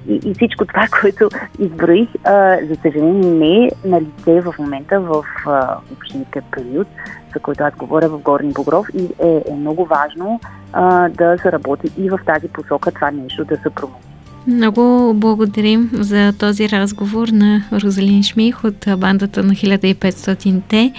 И, 0.10 0.20
и 0.25 0.34
всичко 0.34 0.65
това, 0.65 0.88
което 1.01 1.30
изброих, 1.60 2.10
а, 2.24 2.58
за 2.68 2.75
съжаление 2.75 3.32
не 3.32 3.65
е 3.65 3.70
на 3.86 4.01
лице 4.01 4.42
в 4.42 4.54
момента 4.60 5.00
в 5.00 5.24
а, 5.46 5.77
общините 5.94 6.42
период, 6.51 6.88
за 7.34 7.39
който 7.39 7.63
аз 7.63 7.75
говоря 7.75 8.10
в 8.10 8.20
Горни 8.20 8.51
Богров 8.54 8.88
и 8.94 9.04
е, 9.24 9.44
е 9.51 9.56
много 9.56 9.86
важно 9.86 10.39
а, 10.74 11.10
да 11.10 11.38
се 11.38 11.51
работи 11.51 11.88
и 11.98 12.10
в 12.10 12.20
тази 12.25 12.48
посока 12.48 12.92
това 12.92 13.12
нещо 13.12 13.46
да 13.46 13.58
се 13.58 13.70
промени. 13.70 14.00
Много 14.48 15.13
благодарим 15.13 15.89
за 15.94 16.34
този 16.39 16.70
разговор 16.70 17.27
на 17.27 17.63
Розалин 17.74 18.24
Шмих 18.24 18.63
от 18.63 18.86
бандата 18.98 19.44
на 19.44 19.54
1500-те 19.54 20.94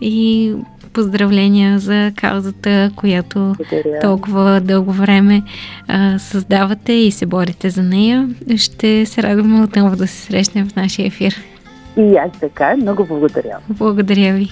и 0.00 0.54
поздравления 0.94 1.78
за 1.78 2.12
каузата, 2.16 2.90
която 2.96 3.38
Благодаря. 3.38 4.00
толкова 4.00 4.60
дълго 4.60 4.92
време 4.92 5.42
а, 5.88 6.18
създавате 6.18 6.92
и 6.92 7.10
се 7.10 7.26
борите 7.26 7.70
за 7.70 7.82
нея. 7.82 8.28
Ще 8.56 9.06
се 9.06 9.22
радваме 9.22 9.62
отново 9.62 9.96
да 9.96 10.06
се 10.06 10.16
срещнем 10.16 10.68
в 10.68 10.76
нашия 10.76 11.06
ефир. 11.06 11.34
И 11.96 12.16
аз 12.16 12.40
така. 12.40 12.76
Много 12.76 13.06
благодаря. 13.06 13.58
Благодаря 13.68 14.34
ви. 14.34 14.50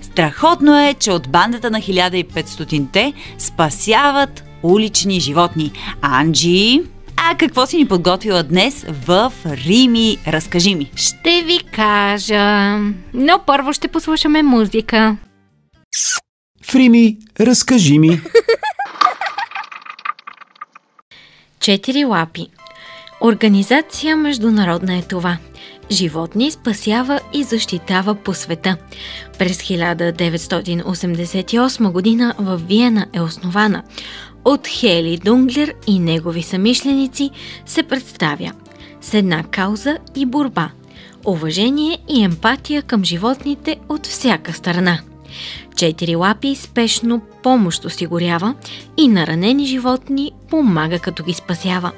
Страхотно 0.00 0.78
е, 0.78 0.94
че 0.94 1.12
от 1.12 1.28
бандата 1.28 1.70
на 1.70 1.78
1500-те 1.78 3.12
спасяват 3.38 4.44
улични 4.62 5.20
животни. 5.20 5.72
Анджи, 6.02 6.82
а 7.16 7.36
какво 7.36 7.66
си 7.66 7.76
ни 7.76 7.88
подготвила 7.88 8.42
днес 8.42 8.86
в 9.06 9.32
Рими? 9.46 10.16
Разкажи 10.26 10.74
ми. 10.74 10.90
Ще 10.96 11.42
ви 11.46 11.58
кажа. 11.72 12.78
Но 13.14 13.38
първо 13.46 13.72
ще 13.72 13.88
послушаме 13.88 14.42
музика. 14.42 15.16
Фрими, 16.62 17.18
разкажи 17.40 17.98
ми. 17.98 18.20
Четири 21.60 22.04
лапи. 22.04 22.46
Организация 23.20 24.16
международна 24.16 24.96
е 24.96 25.02
това. 25.02 25.38
Животни 25.90 26.50
спасява 26.50 27.20
и 27.32 27.42
защитава 27.42 28.14
по 28.14 28.34
света. 28.34 28.76
През 29.38 29.58
1988 29.58 31.90
година 31.90 32.34
в 32.38 32.56
Виена 32.56 33.06
е 33.12 33.20
основана. 33.20 33.82
От 34.44 34.68
Хели 34.68 35.20
Дунглер 35.24 35.74
и 35.86 35.98
негови 35.98 36.42
самишленици 36.42 37.30
се 37.66 37.82
представя 37.82 38.52
с 39.00 39.14
една 39.14 39.44
кауза 39.44 39.98
и 40.16 40.26
борба. 40.26 40.70
Уважение 41.24 41.98
и 42.08 42.24
емпатия 42.24 42.82
към 42.82 43.04
животните 43.04 43.76
от 43.88 44.06
всяка 44.06 44.52
страна– 44.52 45.00
Четири 45.76 46.16
лапи 46.16 46.54
спешно 46.54 47.20
помощ 47.42 47.84
осигурява 47.84 48.54
и 48.96 49.08
на 49.08 49.26
ранени 49.26 49.66
животни 49.66 50.32
помага 50.50 50.98
като 50.98 51.24
ги 51.24 51.32
спасява. 51.32 51.92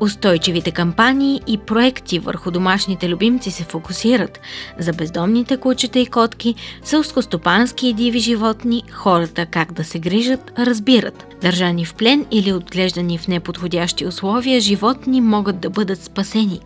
Устойчивите 0.00 0.70
кампании 0.70 1.40
и 1.46 1.58
проекти 1.58 2.18
върху 2.18 2.50
домашните 2.50 3.08
любимци 3.08 3.50
се 3.50 3.64
фокусират. 3.64 4.40
За 4.78 4.92
бездомните 4.92 5.56
кучета 5.56 5.98
и 5.98 6.06
котки, 6.06 6.54
селскостопански 6.84 7.88
и 7.88 7.92
диви 7.92 8.18
животни, 8.18 8.82
хората 8.92 9.46
как 9.46 9.72
да 9.72 9.84
се 9.84 9.98
грижат, 9.98 10.52
разбират. 10.58 11.26
Държани 11.42 11.84
в 11.84 11.94
плен 11.94 12.26
или 12.30 12.52
отглеждани 12.52 13.18
в 13.18 13.28
неподходящи 13.28 14.06
условия, 14.06 14.60
животни 14.60 15.20
могат 15.20 15.60
да 15.60 15.70
бъдат 15.70 16.04
спасени. 16.04 16.60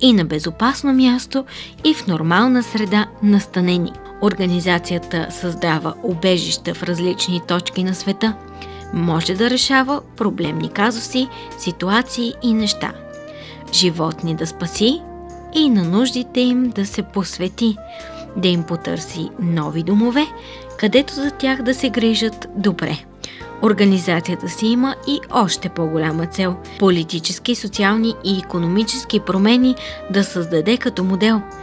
И 0.00 0.12
на 0.12 0.24
безопасно 0.24 0.92
място, 0.92 1.44
и 1.84 1.94
в 1.94 2.06
нормална 2.06 2.62
среда 2.62 3.06
настанени. 3.22 3.92
Организацията 4.22 5.26
създава 5.30 5.94
убежища 6.02 6.74
в 6.74 6.82
различни 6.82 7.40
точки 7.48 7.84
на 7.84 7.94
света– 7.94 8.34
може 8.92 9.34
да 9.34 9.50
решава 9.50 10.00
проблемни 10.16 10.68
казуси, 10.68 11.28
ситуации 11.58 12.34
и 12.42 12.54
неща. 12.54 12.92
Животни 13.72 14.34
да 14.34 14.46
спаси 14.46 15.02
и 15.54 15.70
на 15.70 15.84
нуждите 15.84 16.40
им 16.40 16.70
да 16.70 16.86
се 16.86 17.02
посвети, 17.02 17.76
да 18.36 18.48
им 18.48 18.62
потърси 18.62 19.30
нови 19.40 19.82
домове, 19.82 20.26
където 20.78 21.14
за 21.14 21.30
тях 21.30 21.62
да 21.62 21.74
се 21.74 21.90
грижат 21.90 22.48
добре. 22.56 22.98
Организацията 23.62 24.48
си 24.48 24.66
има 24.66 24.94
и 25.08 25.20
още 25.30 25.68
по-голяма 25.68 26.26
цел– 26.26 26.56
политически, 26.78 27.54
социални 27.54 28.14
и 28.24 28.38
економически 28.38 29.20
промени 29.20 29.74
да 30.10 30.24
създаде 30.24 30.76
като 30.76 31.04
модел– 31.04 31.42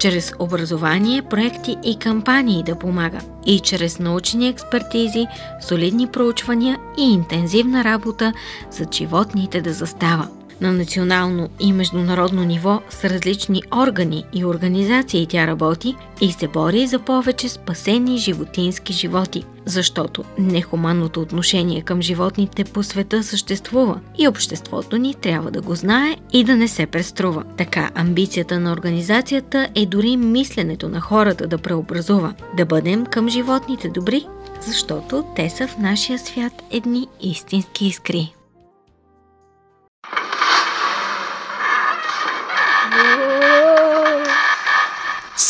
чрез 0.00 0.32
образование, 0.38 1.22
проекти 1.22 1.76
и 1.84 1.98
кампании 1.98 2.62
да 2.62 2.74
помага 2.74 3.20
и 3.46 3.60
чрез 3.60 3.98
научни 3.98 4.48
експертизи, 4.48 5.26
солидни 5.60 6.06
проучвания 6.06 6.78
и 6.98 7.12
интензивна 7.12 7.84
работа 7.84 8.32
за 8.70 8.86
животните 8.92 9.60
да 9.60 9.72
застава. 9.72 10.28
На 10.60 10.72
национално 10.72 11.48
и 11.60 11.72
международно 11.72 12.44
ниво 12.44 12.80
с 12.90 13.04
различни 13.04 13.62
органи 13.76 14.24
и 14.32 14.44
организации 14.44 15.26
тя 15.26 15.46
работи 15.46 15.96
и 16.20 16.32
се 16.32 16.48
бори 16.48 16.86
за 16.86 16.98
повече 16.98 17.48
спасени 17.48 18.18
животински 18.18 18.92
животи, 18.92 19.44
защото 19.64 20.24
нехуманното 20.38 21.20
отношение 21.20 21.82
към 21.82 22.02
животните 22.02 22.64
по 22.64 22.82
света 22.82 23.22
съществува 23.22 24.00
и 24.18 24.28
обществото 24.28 24.96
ни 24.96 25.14
трябва 25.14 25.50
да 25.50 25.60
го 25.60 25.74
знае 25.74 26.16
и 26.32 26.44
да 26.44 26.56
не 26.56 26.68
се 26.68 26.86
преструва. 26.86 27.44
Така 27.56 27.90
амбицията 27.94 28.60
на 28.60 28.72
организацията 28.72 29.68
е 29.74 29.86
дори 29.86 30.16
мисленето 30.16 30.88
на 30.88 31.00
хората 31.00 31.46
да 31.46 31.58
преобразува, 31.58 32.34
да 32.56 32.66
бъдем 32.66 33.06
към 33.06 33.28
животните 33.28 33.88
добри, 33.88 34.26
защото 34.60 35.24
те 35.36 35.50
са 35.50 35.66
в 35.66 35.78
нашия 35.78 36.18
свят 36.18 36.62
едни 36.70 37.06
истински 37.20 37.86
искри. 37.86 38.34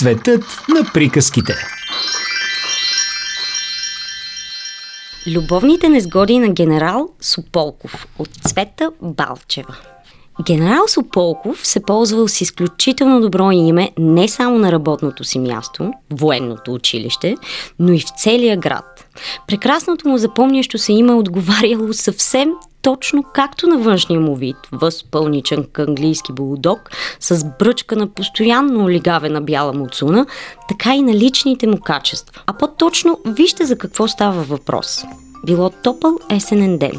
Светът 0.00 0.44
на 0.68 0.92
приказките. 0.94 1.54
Любовните 5.26 5.88
незгоди 5.88 6.38
на 6.38 6.48
генерал 6.48 7.08
Сополков 7.20 8.06
от 8.18 8.28
Цвета 8.28 8.90
Балчева. 9.02 9.76
Генерал 10.46 10.88
Сополков 10.88 11.66
се 11.66 11.82
ползвал 11.82 12.28
с 12.28 12.40
изключително 12.40 13.20
добро 13.20 13.50
име 13.50 13.90
не 13.98 14.28
само 14.28 14.58
на 14.58 14.72
работното 14.72 15.24
си 15.24 15.38
място, 15.38 15.90
военното 16.10 16.74
училище, 16.74 17.34
но 17.78 17.92
и 17.92 18.00
в 18.00 18.10
целия 18.18 18.56
град. 18.56 19.06
Прекрасното 19.46 20.08
му 20.08 20.18
запомнящо 20.18 20.78
се 20.78 20.92
име 20.92 21.12
отговаряло 21.12 21.92
съвсем 21.92 22.50
точно 22.82 23.22
както 23.22 23.66
на 23.66 23.78
външния 23.78 24.20
му 24.20 24.36
вид, 24.36 24.56
възпълничен 24.72 25.66
английски 25.78 26.32
булдог, 26.32 26.90
с 27.20 27.44
бръчка 27.58 27.96
на 27.96 28.06
постоянно 28.06 28.84
олигавена 28.84 29.40
бяла 29.40 29.72
муцуна, 29.72 30.26
така 30.68 30.94
и 30.94 31.02
на 31.02 31.14
личните 31.14 31.66
му 31.66 31.80
качества. 31.80 32.42
А 32.46 32.52
по-точно, 32.52 33.18
вижте 33.26 33.64
за 33.64 33.78
какво 33.78 34.08
става 34.08 34.42
въпрос– 34.42 35.04
било 35.46 35.70
топъл 35.70 36.18
есенен 36.30 36.78
ден. 36.78 36.92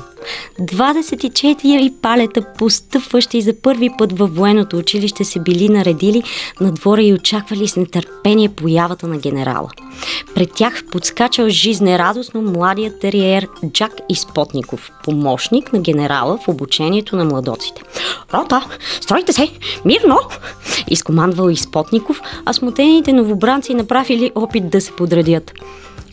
24 0.60 1.94
палета, 2.02 2.42
постъпващи 2.58 3.42
за 3.42 3.54
първи 3.62 3.90
път 3.98 4.20
във 4.20 4.36
военното 4.36 4.78
училище, 4.78 5.24
се 5.24 5.40
били 5.40 5.70
наредили 5.70 6.24
на 6.62 6.72
двора 6.72 7.04
и 7.04 7.14
очаквали 7.14 7.68
с 7.68 7.76
нетърпение 7.76 8.50
появата 8.50 9.08
на 9.08 9.18
генерала. 9.18 9.70
Пред 10.36 10.54
тях 10.54 10.84
подскачал 10.92 11.50
жизнерадостно 11.50 12.42
младият 12.42 13.00
териер 13.00 13.48
Джак 13.68 13.92
Изпотников, 14.10 14.92
помощник 15.04 15.74
на 15.74 15.80
генерала 15.80 16.38
в 16.38 16.48
обучението 16.48 17.16
на 17.16 17.26
младоците. 17.26 17.82
Рота, 18.34 18.66
стройте 19.02 19.34
се, 19.34 19.50
мирно! 19.86 20.20
Изкомандвал 20.88 21.50
Изпотников, 21.50 22.22
а 22.46 22.54
смутените 22.54 23.14
новобранци 23.14 23.74
направили 23.74 24.32
опит 24.36 24.70
да 24.70 24.82
се 24.82 24.92
подредят. 24.92 25.52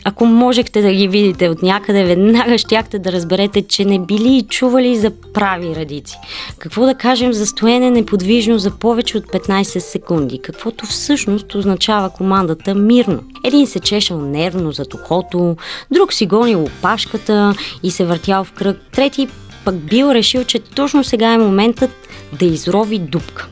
Ако 0.03 0.25
можехте 0.25 0.81
да 0.81 0.93
ги 0.93 1.07
видите 1.07 1.49
от 1.49 1.61
някъде, 1.61 2.03
веднага 2.03 2.57
щяхте 2.57 2.99
да 2.99 3.11
разберете, 3.11 3.61
че 3.61 3.85
не 3.85 3.99
били 3.99 4.37
и 4.37 4.47
чували 4.47 4.97
за 4.97 5.11
прави 5.33 5.75
радици. 5.75 6.17
Какво 6.57 6.85
да 6.85 6.95
кажем 6.95 7.33
за 7.33 7.45
стоене 7.45 7.91
неподвижно 7.91 8.59
за 8.59 8.71
повече 8.71 9.17
от 9.17 9.25
15 9.25 9.63
секунди, 9.63 10.39
каквото 10.43 10.85
всъщност 10.85 11.55
означава 11.55 12.09
командата 12.09 12.75
мирно. 12.75 13.23
Един 13.45 13.67
се 13.67 13.79
чешал 13.79 14.21
нервно 14.21 14.71
за 14.71 14.85
тухото, 14.85 15.55
друг 15.91 16.13
си 16.13 16.25
гонил 16.25 16.63
опашката 16.63 17.53
и 17.83 17.91
се 17.91 18.05
въртял 18.05 18.43
в 18.43 18.51
кръг, 18.51 18.77
трети 18.91 19.27
пък 19.65 19.75
бил 19.75 20.11
решил, 20.11 20.43
че 20.43 20.59
точно 20.59 21.03
сега 21.03 21.33
е 21.33 21.37
моментът 21.37 21.91
да 22.39 22.45
изрови 22.45 22.99
дупка. 22.99 23.47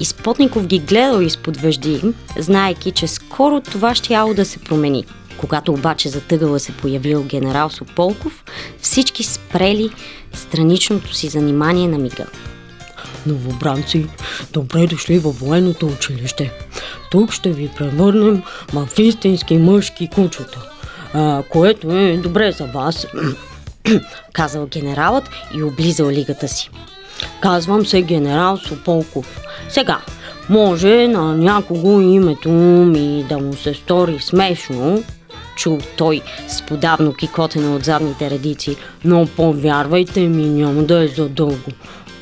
Изпотников 0.00 0.66
ги 0.66 0.78
гледал 0.78 1.20
изпод 1.20 1.56
въжди, 1.56 2.00
знаеки, 2.38 2.90
че 2.90 3.06
скоро 3.06 3.60
това 3.60 3.94
ще 3.94 4.18
да 4.36 4.44
се 4.44 4.58
промени. 4.58 5.04
Когато 5.42 5.72
обаче 5.72 6.08
затъгала 6.08 6.60
се 6.60 6.72
появил 6.72 7.22
генерал 7.22 7.70
Сополков, 7.70 8.44
всички 8.80 9.22
спрели 9.24 9.90
страничното 10.32 11.14
си 11.14 11.28
занимание 11.28 11.88
на 11.88 11.98
мига. 11.98 12.26
Новобранци, 13.26 14.06
добре 14.52 14.86
дошли 14.86 15.18
във 15.18 15.38
военното 15.38 15.86
училище. 15.86 16.52
Тук 17.10 17.32
ще 17.32 17.52
ви 17.52 17.70
превърнем 17.76 18.42
в 18.72 18.88
истински 18.98 19.58
мъжки 19.58 20.08
кучета, 20.14 20.70
а, 21.14 21.42
което 21.50 21.96
е 21.96 22.16
добре 22.16 22.52
за 22.52 22.66
вас, 22.66 23.06
казал 24.32 24.66
генералът 24.66 25.24
и 25.54 25.62
облизал 25.62 26.10
лигата 26.10 26.48
си. 26.48 26.70
Казвам 27.40 27.86
се 27.86 28.02
генерал 28.02 28.56
Сополков. 28.56 29.40
Сега, 29.68 30.00
може 30.48 31.08
на 31.08 31.34
някого 31.34 32.00
името 32.00 32.50
ми 32.50 33.24
да 33.28 33.38
му 33.38 33.54
се 33.56 33.74
стори 33.74 34.18
смешно, 34.18 35.02
чул 35.56 35.78
той 35.96 36.22
с 36.48 36.62
подавно 36.62 37.14
кикотене 37.14 37.68
от 37.68 37.84
задните 37.84 38.30
редици. 38.30 38.76
Но 39.04 39.26
повярвайте 39.26 40.20
ми, 40.20 40.48
няма 40.48 40.82
да 40.82 41.04
е 41.04 41.08
задълго. 41.08 41.70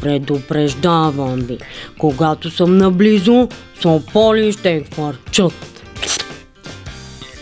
Предупреждавам 0.01 1.35
ви, 1.35 1.59
когато 1.99 2.51
съм 2.51 2.77
наблизо, 2.77 3.49
сополи 3.81 4.53
ще 4.53 4.85
хвърчат. 4.93 5.53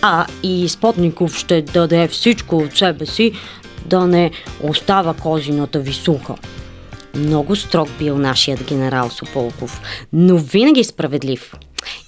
А 0.03 0.27
и 0.43 0.69
Спотников 0.69 1.37
ще 1.37 1.63
даде 1.63 2.09
всичко 2.09 2.57
от 2.57 2.77
себе 2.77 3.07
си, 3.07 3.33
да 3.87 4.07
не 4.07 4.31
остава 4.63 5.15
козината 5.15 5.81
ви 5.81 5.93
суха. 5.93 6.35
Много 7.15 7.57
строг 7.57 7.89
бил 7.99 8.19
нашият 8.19 8.65
генерал 8.65 9.11
Сополков, 9.11 9.81
но 10.13 10.39
винаги 10.39 10.85
справедлив. 10.85 11.55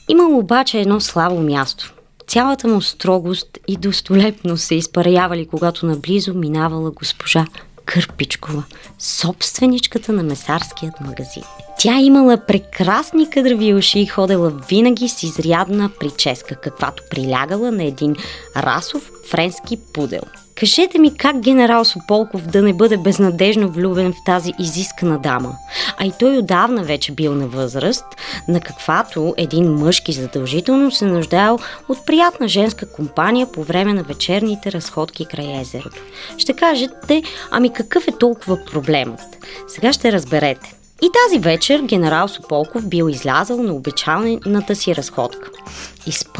Имал 0.09 0.39
обаче 0.39 0.81
едно 0.81 1.01
слабо 1.01 1.41
място– 1.41 1.95
Цялата 2.31 2.69
му 2.69 2.81
строгост 2.81 3.59
и 3.69 3.77
достолепност 3.77 4.65
се 4.65 4.75
изпарявали, 4.75 5.47
когато 5.47 5.87
наблизо 5.87 6.35
минавала 6.35 6.91
госпожа 6.91 7.47
Кърпичкова, 7.85 8.63
собственичката 8.99 10.13
на 10.13 10.23
месарският 10.23 11.01
магазин. 11.01 11.43
Тя 11.79 12.01
имала 12.01 12.47
прекрасни 12.47 13.31
кадрави 13.31 13.75
уши 13.75 13.99
и 13.99 14.07
ходела 14.07 14.51
винаги 14.51 15.09
с 15.09 15.23
изрядна 15.23 15.91
прическа, 16.01 16.55
каквато 16.55 17.03
прилягала 17.11 17.73
на 17.73 17.85
един 17.85 18.17
расов 18.57 19.11
френски 19.31 19.79
пудел– 19.93 20.23
Кажете 20.61 20.99
ми 20.99 21.17
как 21.17 21.41
генерал 21.41 21.85
Сополков 21.85 22.47
да 22.47 22.63
не 22.63 22.73
бъде 22.73 22.97
безнадежно 22.97 23.69
влюбен 23.69 24.13
в 24.13 24.25
тази 24.27 24.53
изискана 24.59 25.19
дама. 25.19 25.57
А 25.99 26.07
и 26.07 26.13
той 26.19 26.39
отдавна 26.39 26.85
вече 26.85 27.13
бил 27.13 27.35
на 27.35 27.47
възраст, 27.47 28.05
на 28.49 28.61
каквато 28.61 29.35
един 29.37 29.73
мъжки 29.73 30.13
задължително 30.13 30.91
се 30.91 31.05
нуждаел 31.05 31.59
от 31.89 32.07
приятна 32.07 32.49
женска 32.49 32.93
компания 32.93 33.53
по 33.53 33.63
време 33.63 33.95
на 33.95 34.03
вечерните 34.03 34.73
разходки 34.73 35.27
край 35.27 35.61
езерото. 35.61 36.03
Ще 36.39 36.53
кажете, 36.53 37.23
ами 37.51 37.73
какъв 37.73 38.09
е 38.09 38.19
толкова 38.19 38.65
проблемът? 38.65 39.21
Сега 39.69 39.93
ще 39.93 40.13
разберете. 40.13 40.75
И 41.03 41.09
тази 41.25 41.39
вечер 41.39 41.81
генерал 41.83 42.29
Сополков 42.29 42.89
бил 42.89 43.09
излязъл 43.09 43.63
на 43.63 43.75
обичайната 43.75 44.77
си 44.77 44.97
разходка. 44.97 45.51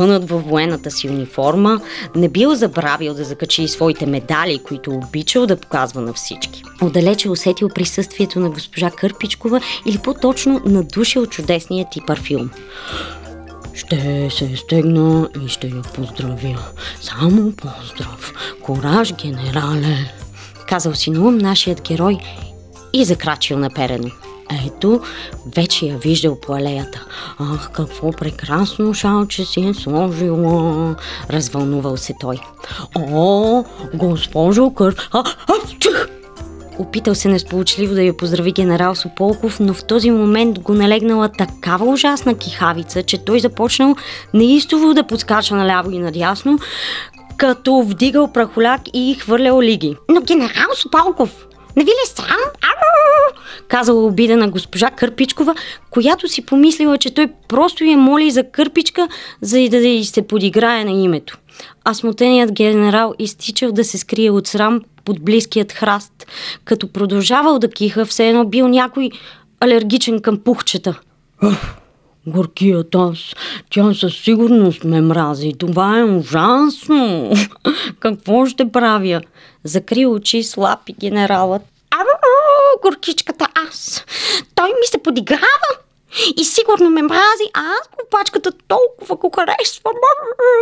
Разпънат 0.01 0.31
във 0.31 0.45
военната 0.45 0.91
си 0.91 1.09
униформа, 1.09 1.81
не 2.15 2.29
бил 2.29 2.55
забравил 2.55 3.15
да 3.15 3.25
закачи 3.25 3.69
своите 3.69 4.07
медали, 4.07 4.59
които 4.59 4.91
обичал 4.91 5.47
да 5.47 5.57
показва 5.57 6.01
на 6.01 6.13
всички. 6.13 6.63
Отдалече 6.83 7.31
усетил 7.31 7.69
присъствието 7.69 8.41
на 8.41 8.51
госпожа 8.51 8.91
Кърпичкова 8.91 9.61
или 9.87 9.99
по-точно 9.99 10.61
надушил 10.65 11.27
чудесния 11.27 11.87
ти 11.91 12.01
парфюм. 12.07 12.51
Ще 13.75 14.29
се 14.31 14.57
стегна 14.57 15.29
и 15.45 15.49
ще 15.49 15.67
я 15.67 15.83
поздравя. 15.95 16.59
Само 17.01 17.53
поздрав. 17.53 18.33
Кораж, 18.63 19.15
генерале. 19.15 20.13
Казал 20.69 20.95
си 20.95 21.11
на 21.11 21.21
ум 21.21 21.39
нашият 21.39 21.83
герой 21.83 22.19
и 22.93 23.05
закрачил 23.05 23.59
наперено. 23.59 24.11
Ето, 24.67 25.01
вече 25.57 25.87
я 25.87 25.99
виждал 25.99 26.41
по 26.41 26.55
алеята. 26.55 27.07
Ах, 27.39 27.71
какво 27.73 28.13
прекрасно 28.13 28.95
шалче 28.95 29.45
си 29.45 29.61
е 29.61 29.75
сложила. 29.75 30.97
Развълнувал 31.31 31.97
се 31.97 32.15
той. 32.21 32.39
О, 32.95 33.65
госпожо 33.95 34.71
Кър... 34.71 35.09
А, 35.13 35.25
а, 35.49 35.55
чух! 35.79 36.07
Опитал 36.79 37.15
се 37.15 37.29
несполучливо 37.29 37.95
да 37.95 38.03
я 38.03 38.17
поздрави 38.17 38.53
генерал 38.53 38.95
Сополков, 38.95 39.61
но 39.61 39.75
в 39.75 39.85
този 39.85 40.11
момент 40.11 40.59
го 40.59 40.75
налегнала 40.75 41.29
такава 41.29 41.85
ужасна 41.85 42.35
кихавица, 42.35 43.03
че 43.03 43.19
той 43.19 43.41
започнал 43.41 43.97
неистово 44.35 44.95
да 44.95 45.07
подскача 45.07 45.55
наляво 45.55 45.91
и 45.91 45.99
надясно, 45.99 46.59
като 47.37 47.83
вдигал 47.83 48.33
прахоляк 48.33 48.81
и 48.95 49.17
хвърлял 49.21 49.61
лиги. 49.61 49.97
Но 50.09 50.21
генерал 50.21 50.69
Сополков, 50.75 51.47
не 51.77 51.85
ви 51.85 51.91
ли 51.91 51.95
е 52.05 52.09
срам? 52.09 52.39
Казала 53.69 54.05
обидена 54.05 54.49
госпожа 54.49 54.91
Кърпичкова, 54.91 55.55
която 55.91 56.29
си 56.29 56.47
помислила, 56.47 56.99
че 56.99 57.15
той 57.15 57.29
просто 57.49 57.85
я 57.85 57.99
моли 57.99 58.31
за 58.31 58.45
Кърпичка, 58.45 59.09
за 59.41 59.69
да 59.71 59.77
й 59.77 60.05
се 60.05 60.23
подиграе 60.23 60.85
на 60.85 60.91
името. 60.91 61.39
А 61.85 61.95
смутеният 61.95 62.53
генерал 62.53 63.15
изтичал 63.19 63.73
да 63.73 63.85
се 63.85 63.99
скрие 63.99 64.31
от 64.31 64.47
срам 64.47 64.81
под 65.05 65.23
близкият 65.23 65.73
храст, 65.73 66.27
като 66.65 66.93
продължавал 66.93 67.59
да 67.59 67.71
киха, 67.71 68.07
все 68.07 68.29
едно 68.29 68.45
бил 68.45 68.69
някой 68.69 69.11
алергичен 69.61 70.21
към 70.21 70.39
пухчета. 70.39 71.01
Горкият 72.27 72.95
аз, 72.95 73.19
тя 73.71 73.95
със 73.95 74.15
сигурност 74.15 74.85
ме 74.85 75.01
мрази. 75.01 75.53
Това 75.59 75.99
е 75.99 76.05
ужасно. 76.05 77.33
Какво 78.01 78.47
ще 78.47 78.73
правя? 78.73 79.21
Закри 79.65 80.07
очи 80.07 80.43
слаб 80.43 80.79
и 80.89 80.93
генералът. 80.93 81.63
Ау, 81.91 82.81
горкичката 82.83 83.49
аз. 83.69 84.05
Той 84.55 84.69
ми 84.69 84.87
се 84.87 84.99
подиграва 84.99 85.71
и 86.37 86.45
сигурно 86.45 86.91
ме 86.91 87.03
мрази, 87.03 87.51
а 87.55 87.61
аз 87.61 87.89
глупачката 87.99 88.53
толкова 88.69 89.17
го 89.17 89.33
харесвам. 89.37 89.95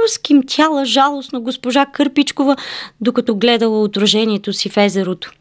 Скимтяла 0.07 0.85
жалостно 0.85 1.41
госпожа 1.41 1.87
Кърпичкова, 1.87 2.57
докато 3.01 3.37
гледала 3.37 3.83
отражението 3.83 4.53
си 4.53 4.69
в 4.69 4.77
езерото. 4.77 5.33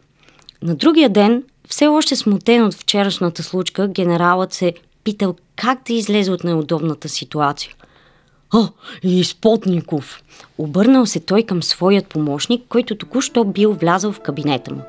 На 0.62 0.76
другия 0.76 1.10
ден, 1.10 1.44
все 1.70 1.88
още 1.88 2.16
смутен 2.16 2.66
от 2.66 2.74
вчерашната 2.74 3.44
случка, 3.44 3.88
генералът 3.88 4.54
се 4.54 4.74
питал 5.08 5.36
как 5.56 5.80
да 5.88 5.94
излезе 5.94 6.32
от 6.32 6.44
неудобната 6.44 7.10
ситуация. 7.10 7.72
А, 8.54 8.70
и 9.04 9.24
Спотников. 9.24 10.24
Обърнал 10.58 11.06
се 11.06 11.20
той 11.20 11.44
към 11.44 11.64
своят 11.64 12.08
помощник, 12.08 12.64
който 12.70 12.96
току-що 12.96 13.44
бил 13.44 13.74
влязъл 13.74 14.12
в 14.12 14.20
кабинета 14.20 14.74
му. 14.74 14.82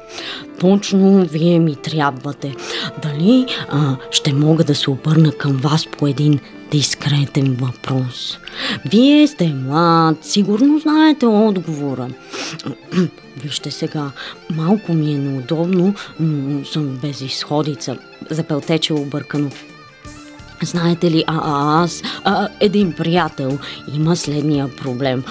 Точно 0.60 1.24
вие 1.24 1.58
ми 1.58 1.76
трябвате. 1.76 2.54
Дали 3.02 3.46
а, 3.68 3.96
ще 4.10 4.32
мога 4.32 4.64
да 4.64 4.74
се 4.74 4.90
обърна 4.90 5.32
към 5.32 5.56
вас 5.56 5.86
по 5.98 6.06
един 6.06 6.40
дискретен 6.70 7.54
въпрос? 7.60 8.38
Вие 8.86 9.26
сте 9.26 9.48
млад, 9.48 10.24
сигурно 10.24 10.78
знаете 10.78 11.26
отговора. 11.26 12.08
Вижте 13.42 13.70
сега, 13.70 14.10
малко 14.50 14.92
ми 14.92 15.14
е 15.14 15.18
неудобно, 15.18 15.94
но 16.20 16.64
съм 16.64 16.98
без 17.02 17.20
изходица. 17.20 17.98
Запелтече 18.30 18.92
объркано. 18.92 19.50
Знаете 20.62 21.10
ли, 21.10 21.24
а, 21.26 21.82
аз, 21.82 22.02
а, 22.24 22.48
един 22.60 22.92
приятел, 22.92 23.58
има 23.94 24.16
следния 24.16 24.76
проблем. 24.76 25.24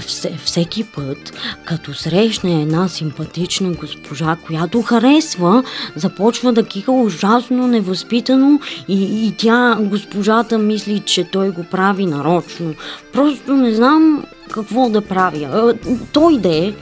Все, 0.00 0.36
всеки 0.44 0.84
път, 0.84 1.32
като 1.64 1.94
срещне 1.94 2.62
една 2.62 2.88
симпатична 2.88 3.70
госпожа, 3.70 4.36
която 4.46 4.82
харесва, 4.82 5.64
започва 5.96 6.52
да 6.52 6.64
киха 6.64 6.92
ужасно 6.92 7.66
невъзпитано 7.66 8.60
и, 8.88 9.26
и 9.26 9.34
тя, 9.36 9.76
госпожата, 9.80 10.58
мисли, 10.58 11.00
че 11.00 11.24
той 11.24 11.50
го 11.50 11.64
прави 11.64 12.06
нарочно. 12.06 12.74
Просто 13.12 13.52
не 13.52 13.74
знам 13.74 14.24
какво 14.50 14.90
да 14.90 15.00
правя. 15.00 15.74
Той 16.12 16.38
да 16.38 16.56
е, 16.56 16.72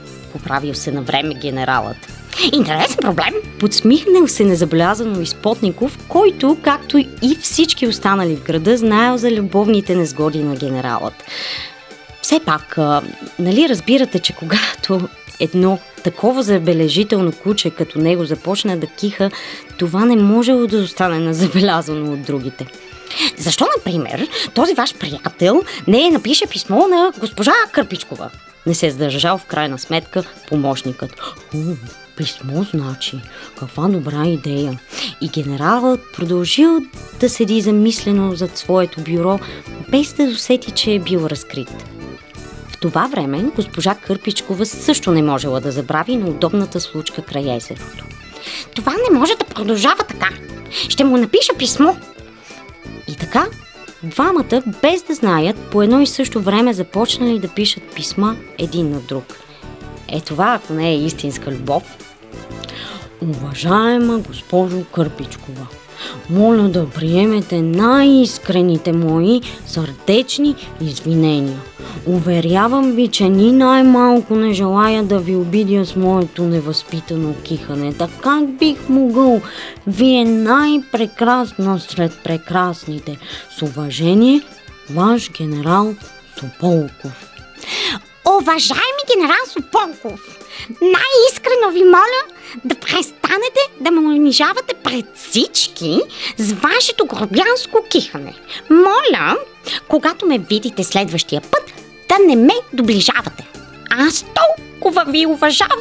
се 0.73 0.91
на 0.91 1.01
време 1.01 1.33
генералът. 1.33 2.16
Интересен 2.53 2.97
проблем. 3.01 3.33
Подсмихнал 3.59 4.27
се 4.27 4.43
незабелязано 4.43 5.21
изпотников, 5.21 5.99
който, 6.07 6.57
както 6.61 6.97
и 6.97 7.37
всички 7.41 7.87
останали 7.87 8.35
в 8.35 8.43
града, 8.43 8.77
знаел 8.77 9.17
за 9.17 9.31
любовните 9.31 9.95
незгоди 9.95 10.43
на 10.43 10.55
генералът. 10.55 11.13
Все 12.21 12.39
пак, 12.39 12.77
нали 13.39 13.69
разбирате, 13.69 14.19
че 14.19 14.33
когато 14.33 15.09
едно 15.39 15.79
такова 16.03 16.43
забележително 16.43 17.31
куче 17.31 17.69
като 17.69 17.99
него 17.99 18.25
започне 18.25 18.77
да 18.77 18.87
киха, 18.87 19.31
това 19.77 20.05
не 20.05 20.15
можело 20.15 20.67
да 20.67 20.77
остане 20.77 21.19
незабелязано 21.19 22.13
от 22.13 22.21
другите. 22.21 22.67
Защо, 23.37 23.65
например, 23.77 24.27
този 24.53 24.73
ваш 24.73 24.93
приятел 24.95 25.61
не 25.87 26.07
е 26.07 26.11
напише 26.11 26.47
писмо 26.47 26.87
на 26.87 27.13
госпожа 27.19 27.53
Кърпичкова? 27.71 28.29
Не 28.65 28.75
се 28.75 28.87
е 28.87 28.91
задържал 28.91 29.37
в 29.37 29.45
крайна 29.45 29.79
сметка 29.79 30.23
помощникът. 30.49 31.21
Писмо 32.17 32.63
значи. 32.63 33.21
Каква 33.59 33.87
добра 33.87 34.25
идея. 34.27 34.79
И 35.21 35.29
генералът 35.29 35.99
продължил 36.13 36.79
да 37.19 37.29
седи 37.29 37.61
замислено 37.61 38.35
зад 38.35 38.57
своето 38.57 39.01
бюро, 39.01 39.39
без 39.89 40.13
да 40.13 40.23
усети, 40.23 40.71
че 40.71 40.93
е 40.93 40.99
бил 40.99 41.19
разкрит. 41.19 41.69
В 42.67 42.79
това 42.79 43.07
време 43.07 43.43
госпожа 43.55 43.95
Кърпичкова 43.95 44.65
също 44.65 45.11
не 45.11 45.23
можела 45.23 45.61
да 45.61 45.71
забрави 45.71 46.15
на 46.17 46.27
удобната 46.27 46.79
случка 46.79 47.21
край 47.21 47.55
езерото. 47.55 48.05
Това 48.75 48.93
не 48.93 49.19
може 49.19 49.35
да 49.35 49.45
продължава 49.45 50.03
така. 50.03 50.29
Ще 50.89 51.03
му 51.03 51.17
напиша 51.17 51.53
писмо. 51.57 51.95
И 53.07 53.15
така, 53.15 53.47
двамата, 54.03 54.61
без 54.81 55.03
да 55.03 55.13
знаят, 55.13 55.57
по 55.57 55.81
едно 55.81 56.01
и 56.01 56.07
също 56.07 56.41
време 56.41 56.73
започнали 56.73 57.39
да 57.39 57.47
пишат 57.47 57.83
писма 57.95 58.35
един 58.57 58.89
на 58.89 58.99
друг. 58.99 59.25
Е 60.07 60.21
това, 60.21 60.53
ако 60.53 60.73
не 60.73 60.89
е 60.89 60.97
истинска 60.97 61.51
любов, 61.51 61.97
Уважаема 63.21 64.19
госпожо 64.19 64.83
Кърпичкова, 64.83 65.67
моля 66.29 66.69
да 66.69 66.89
приемете 66.89 67.61
най-искрените 67.61 68.91
мои 68.91 69.41
сърдечни 69.65 70.55
извинения. 70.81 71.59
Уверявам 72.05 72.91
ви, 72.91 73.07
че 73.07 73.29
ни 73.29 73.51
най-малко 73.51 74.35
не 74.35 74.53
желая 74.53 75.03
да 75.03 75.19
ви 75.19 75.35
обидя 75.35 75.85
с 75.85 75.95
моето 75.95 76.43
невъзпитано 76.43 77.33
кихане. 77.43 77.93
Така 77.93 78.13
как 78.21 78.57
бих 78.57 78.89
могъл? 78.89 79.41
Вие 79.87 80.25
най-прекрасна 80.25 81.79
сред 81.79 82.19
прекрасните. 82.23 83.17
С 83.57 83.61
уважение, 83.61 84.41
ваш 84.89 85.31
генерал 85.31 85.95
Сополков. 86.39 87.33
Уважаеми 88.41 89.03
генерал 89.15 89.43
Сополков, 89.53 90.36
най-искрено 90.81 91.71
ви 91.71 91.83
моля 91.83 92.23
да 92.65 92.75
престанете 92.75 93.59
да 93.79 93.91
ме 93.91 93.99
унижавате 93.99 94.73
пред 94.73 95.05
всички 95.15 95.99
с 96.37 96.53
вашето 96.53 97.05
грубянско 97.05 97.83
кихане. 97.89 98.33
Моля, 98.69 99.37
когато 99.87 100.25
ме 100.25 100.39
видите 100.39 100.83
следващия 100.83 101.41
път, 101.41 101.73
да 102.09 102.25
не 102.25 102.35
ме 102.35 102.53
доближавате. 102.73 103.47
Аз 103.89 104.25
толкова 104.35 105.05
ви 105.07 105.25
уважавам. 105.25 105.79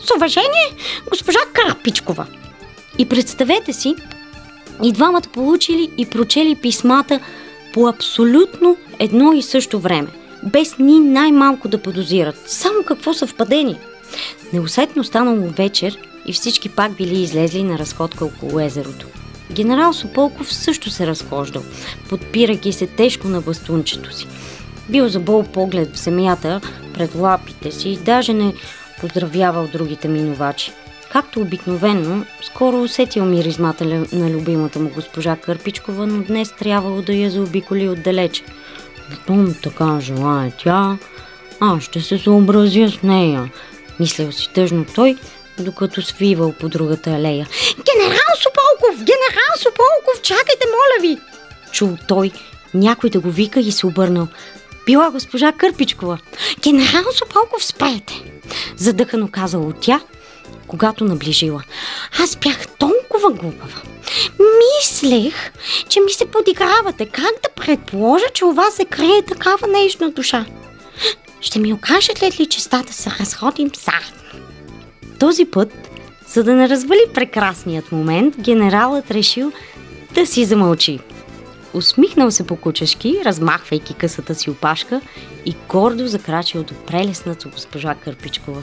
С 0.00 0.10
уважение, 0.16 0.74
госпожа 1.10 1.40
Крапичкова. 1.52 2.26
И 2.98 3.08
представете 3.08 3.72
си, 3.72 3.94
и 4.82 4.92
двамата 4.92 5.22
получили 5.32 5.90
и 5.98 6.06
прочели 6.06 6.54
писмата 6.54 7.20
по 7.74 7.88
абсолютно 7.88 8.76
едно 8.98 9.32
и 9.32 9.42
също 9.42 9.80
време, 9.80 10.08
без 10.44 10.78
ни 10.78 11.00
най-малко 11.00 11.68
да 11.68 11.78
подозират. 11.78 12.42
Само 12.46 12.82
какво 12.84 13.14
съвпадение! 13.14 13.78
Неусетно 14.52 15.04
станало 15.04 15.48
вечер 15.48 15.98
и 16.26 16.32
всички 16.32 16.68
пак 16.68 16.92
били 16.92 17.22
излезли 17.22 17.62
на 17.62 17.78
разходка 17.78 18.24
около 18.24 18.60
езерото. 18.60 19.06
Генерал 19.52 19.92
Сополков 19.92 20.54
също 20.54 20.90
се 20.90 21.06
разхождал, 21.06 21.62
подпирайки 22.08 22.72
се 22.72 22.86
тежко 22.86 23.28
на 23.28 23.40
бастунчето 23.40 24.16
си. 24.16 24.26
Бил 24.88 25.08
забол 25.08 25.42
поглед 25.42 25.96
в 25.96 26.02
земята 26.02 26.60
пред 26.94 27.14
лапите 27.14 27.72
си 27.72 27.88
и 27.88 27.96
даже 27.96 28.32
не 28.32 28.54
поздравявал 29.00 29.68
другите 29.72 30.08
минувачи. 30.08 30.72
Както 31.12 31.40
обикновено, 31.40 32.24
скоро 32.42 32.82
усетил 32.82 33.24
миризмата 33.24 34.06
на 34.12 34.30
любимата 34.30 34.78
му 34.78 34.90
госпожа 34.94 35.36
Кърпичкова, 35.36 36.06
но 36.06 36.22
днес 36.22 36.52
трябвало 36.52 37.02
да 37.02 37.12
я 37.12 37.30
заобиколи 37.30 37.88
отдалече. 37.88 38.44
Щом 39.12 39.54
така 39.62 39.98
желая 40.00 40.52
тя, 40.58 40.98
аз 41.60 41.82
ще 41.82 42.00
се 42.00 42.18
съобразя 42.18 42.88
с 42.88 43.02
нея. 43.02 43.50
Мислял 44.00 44.32
си 44.32 44.50
тъжно 44.54 44.86
той, 44.94 45.16
докато 45.58 46.02
свивал 46.02 46.52
по 46.52 46.68
другата 46.68 47.10
алея. 47.10 47.48
Генерал 47.92 48.34
Сополков! 48.42 48.98
Генерал 48.98 49.54
Сополков! 49.56 50.22
Чакайте, 50.22 50.66
моля 50.66 51.08
ви! 51.08 51.18
Чул 51.72 51.96
той 52.08 52.32
някой 52.74 53.10
да 53.10 53.20
го 53.20 53.30
вика 53.30 53.60
и 53.60 53.72
се 53.72 53.86
обърнал. 53.86 54.28
Била 54.86 55.10
госпожа 55.10 55.52
Кърпичкова. 55.52 56.18
Генерал 56.60 57.04
Сополков, 57.12 57.64
спрете! 57.64 58.22
Задъхано 58.76 59.28
казала 59.28 59.72
тя, 59.80 60.00
когато 60.66 61.04
наближила. 61.04 61.62
Аз 62.22 62.36
бях 62.36 62.68
толкова 62.68 63.30
глупава. 63.30 63.82
Мислех, 64.80 65.52
че 65.88 66.00
ми 66.00 66.10
се 66.10 66.24
подигравате. 66.26 67.06
Как 67.06 67.32
да 67.42 67.48
предположа, 67.56 68.24
че 68.34 68.44
у 68.44 68.52
вас 68.52 68.74
се 68.74 68.84
крие 68.84 69.22
такава 69.22 69.66
нежна 69.66 70.10
душа? 70.10 70.46
Ще 71.40 71.58
ми 71.58 71.72
окажете 71.72 72.40
ли 72.40 72.46
честата 72.46 72.92
се 72.92 73.10
разходим 73.20 73.70
заедно? 73.84 74.44
Този 75.18 75.44
път, 75.44 75.72
за 76.26 76.44
да 76.44 76.54
не 76.54 76.68
развали 76.68 77.00
прекрасният 77.14 77.92
момент, 77.92 78.34
генералът 78.38 79.10
решил 79.10 79.52
да 80.14 80.26
си 80.26 80.44
замълчи. 80.44 81.00
Усмихнал 81.74 82.30
се 82.30 82.46
по 82.46 82.56
кучешки, 82.56 83.20
размахвайки 83.24 83.94
късата 83.94 84.34
си 84.34 84.50
опашка 84.50 85.00
и 85.46 85.54
гордо 85.68 86.06
закрачил 86.06 86.62
до 86.62 86.74
прелесната 86.74 87.48
госпожа 87.48 87.94
Кърпичкова. 87.94 88.62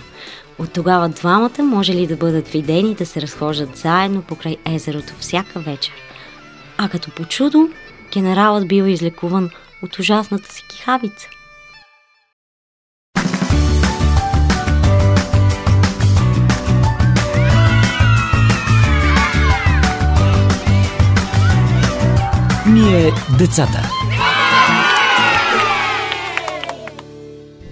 От 0.62 0.74
тогава 0.74 1.10
двамата 1.10 1.63
може 1.63 1.93
ли 1.93 2.08
да 2.08 2.15
бъдат 2.15 2.47
видени 2.47 2.95
да 2.95 3.06
се 3.06 3.21
разхождат 3.21 3.78
заедно 3.78 4.21
покрай 4.21 4.58
езерото 4.65 5.13
всяка 5.19 5.60
вечер. 5.60 5.93
А 6.78 6.89
като 6.89 7.12
по 7.12 7.26
чудо, 7.26 7.69
генералът 8.13 8.67
бил 8.67 8.84
излекуван 8.84 9.50
от 9.84 10.00
ужасната 10.00 10.54
си 10.54 10.63
кихавица. 10.69 11.28
Ние 22.67 23.12
децата. 23.39 23.91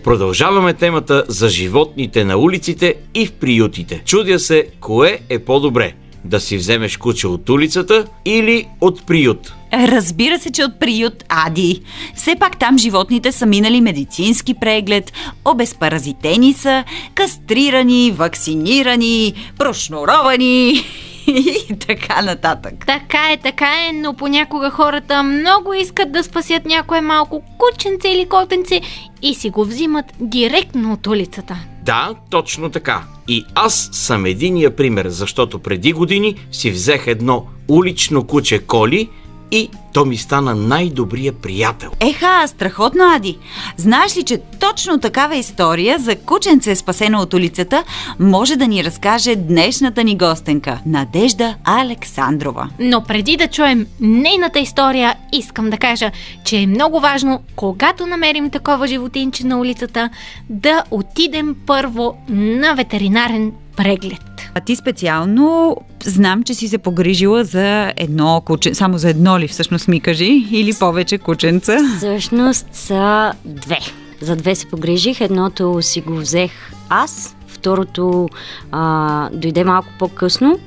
Продължаваме 0.10 0.74
темата 0.74 1.24
за 1.28 1.50
животните 1.50 2.24
на 2.24 2.38
улиците 2.38 2.96
и 3.16 3.26
в 3.26 3.32
приютите. 3.32 4.02
Чудя 4.06 4.40
се, 4.40 4.68
кое 4.82 5.20
е 5.30 5.40
по-добре? 5.40 5.94
Да 6.26 6.40
си 6.40 6.58
вземеш 6.58 6.98
куче 6.98 7.28
от 7.28 7.50
улицата 7.50 8.06
или 8.26 8.68
от 8.82 9.06
приют? 9.06 9.54
Разбира 9.74 10.40
се, 10.40 10.52
че 10.52 10.64
от 10.64 10.80
приют 10.80 11.24
Ади. 11.30 11.82
Все 12.16 12.36
пак 12.40 12.60
там 12.60 12.78
животните 12.78 13.32
са 13.32 13.46
минали 13.46 13.82
медицински 13.82 14.54
преглед, 14.54 15.14
обезпаразитени 15.46 16.54
са, 16.54 16.84
кастрирани, 17.16 18.12
вакцинирани, 18.12 19.34
прошнуровани 19.58 20.86
и 21.70 21.80
така 21.88 22.22
нататък. 22.22 22.74
Така 22.88 23.32
е, 23.32 23.38
така 23.38 23.88
е, 23.90 23.94
но 23.94 24.14
понякога 24.14 24.70
хората 24.70 25.24
много 25.24 25.74
искат 25.74 26.12
да 26.12 26.24
спасят 26.24 26.66
някое 26.66 27.02
малко 27.02 27.44
кученце 27.58 28.10
или 28.10 28.30
котенце 28.30 28.82
и 29.22 29.34
си 29.34 29.50
го 29.50 29.66
взимат 29.66 30.06
директно 30.20 30.94
от 30.94 31.08
улицата. 31.08 31.56
Да, 31.86 32.16
точно 32.30 32.70
така. 32.70 33.04
И 33.28 33.46
аз 33.56 33.90
съм 33.92 34.26
единия 34.26 34.76
пример, 34.76 35.08
защото 35.08 35.60
преди 35.60 35.94
години 35.94 36.36
си 36.52 36.72
взех 36.72 37.08
едно 37.08 37.46
улично 37.68 38.24
куче 38.24 38.60
Коли 38.60 39.10
и 39.52 39.70
то 39.94 40.06
ми 40.06 40.18
стана 40.18 40.56
най-добрия 40.56 41.34
приятел. 41.34 41.92
Еха, 42.00 42.48
страхотно, 42.48 43.04
Ади. 43.16 43.38
Знаеш 43.78 44.18
ли, 44.18 44.24
че 44.24 44.42
точно 44.60 45.00
такава 45.00 45.36
история 45.36 46.00
за 46.00 46.16
кученце 46.16 46.76
спасено 46.76 47.20
от 47.20 47.34
улицата 47.34 47.84
може 48.20 48.56
да 48.56 48.68
ни 48.68 48.84
разкаже 48.84 49.36
днешната 49.36 50.04
ни 50.04 50.18
гостенка 50.18 50.80
Надежда 50.86 51.56
Александрова. 51.64 52.70
Но 52.80 53.04
преди 53.04 53.38
да 53.38 53.48
чуем 53.48 53.88
нейната 54.00 54.60
история, 54.60 55.16
искам 55.34 55.70
да 55.70 55.78
кажа, 55.78 56.12
че 56.46 56.58
е 56.58 56.68
много 56.68 57.00
важно, 57.00 57.42
когато 57.56 58.06
намерим 58.06 58.50
такова 58.50 58.88
животинче 58.88 59.46
на 59.46 59.60
улицата, 59.60 60.10
да 60.50 60.84
отидем 60.92 61.56
първо 61.66 62.18
на 62.30 62.74
ветеринарен 62.76 63.52
преглед. 63.84 64.52
А 64.54 64.60
ти 64.60 64.76
специално 64.76 65.78
знам, 66.04 66.44
че 66.44 66.54
си 66.54 66.68
се 66.68 66.78
погрижила 66.78 67.44
за 67.44 67.94
едно 67.98 68.42
куче. 68.46 68.76
Само 68.76 68.98
за 68.98 69.10
едно 69.10 69.40
ли 69.40 69.48
всъщност 69.48 69.88
ми 69.88 70.00
кажи? 70.00 70.48
Или 70.52 70.74
повече 70.80 71.18
кученца? 71.18 71.78
Всъщност 71.98 72.68
са 72.72 73.34
две. 73.46 73.80
За 74.22 74.36
две 74.36 74.56
се 74.56 74.70
погрижих. 74.70 75.22
Едното 75.22 75.82
си 75.82 76.02
го 76.02 76.16
взех 76.16 76.52
аз, 76.90 77.36
второто 77.48 78.30
а, 78.72 79.30
дойде 79.34 79.64
малко 79.64 79.90
по-късно 80.00 80.60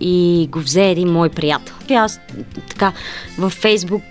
и 0.00 0.48
го 0.50 0.58
взе 0.58 0.90
един 0.90 1.12
мой 1.12 1.28
приятел. 1.28 1.74
И 1.88 1.94
аз 1.94 2.20
така 2.68 2.92
във 3.38 3.52
Фейсбук 3.52 4.02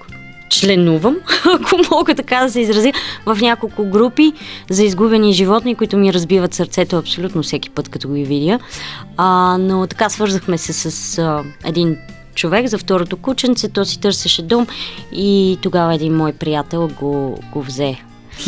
членувам, 0.60 1.16
ако 1.56 1.76
мога 1.92 2.16
така 2.16 2.40
да 2.40 2.50
се 2.50 2.62
изразя, 2.62 2.92
в 3.26 3.38
няколко 3.42 3.86
групи 3.86 4.34
за 4.70 4.84
изгубени 4.84 5.34
животни, 5.34 5.76
които 5.76 5.98
ми 5.98 6.14
разбиват 6.14 6.54
сърцето 6.54 6.98
абсолютно 6.98 7.44
всеки 7.44 7.70
път, 7.70 7.90
като 7.90 8.10
ги 8.10 8.24
видя. 8.24 8.60
А, 9.18 9.58
но 9.58 9.88
така 9.88 10.10
свързахме 10.10 10.58
се 10.58 10.74
с 10.74 11.18
а, 11.18 11.44
един 11.66 11.98
човек 12.36 12.68
за 12.68 12.78
второто 12.78 13.18
кученце, 13.18 13.70
то 13.70 13.86
си 13.86 14.00
търсеше 14.00 14.42
дом 14.42 14.68
и 15.12 15.58
тогава 15.62 15.96
един 15.96 16.16
мой 16.16 16.34
приятел 16.34 16.90
го, 17.00 17.40
го 17.52 17.62
взе. 17.62 17.96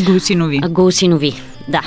Го 0.06 0.12
усинови. 0.12 0.60
Го 0.60 0.86
усинови, 0.86 1.42
да. 1.68 1.82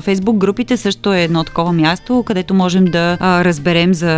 Фейсбук 0.00 0.36
групите 0.36 0.76
също 0.76 1.12
е 1.12 1.22
едно 1.22 1.44
такова 1.44 1.72
място, 1.72 2.22
където 2.26 2.54
можем 2.54 2.84
да 2.84 3.16
а, 3.20 3.44
разберем 3.44 3.94
за 3.94 4.10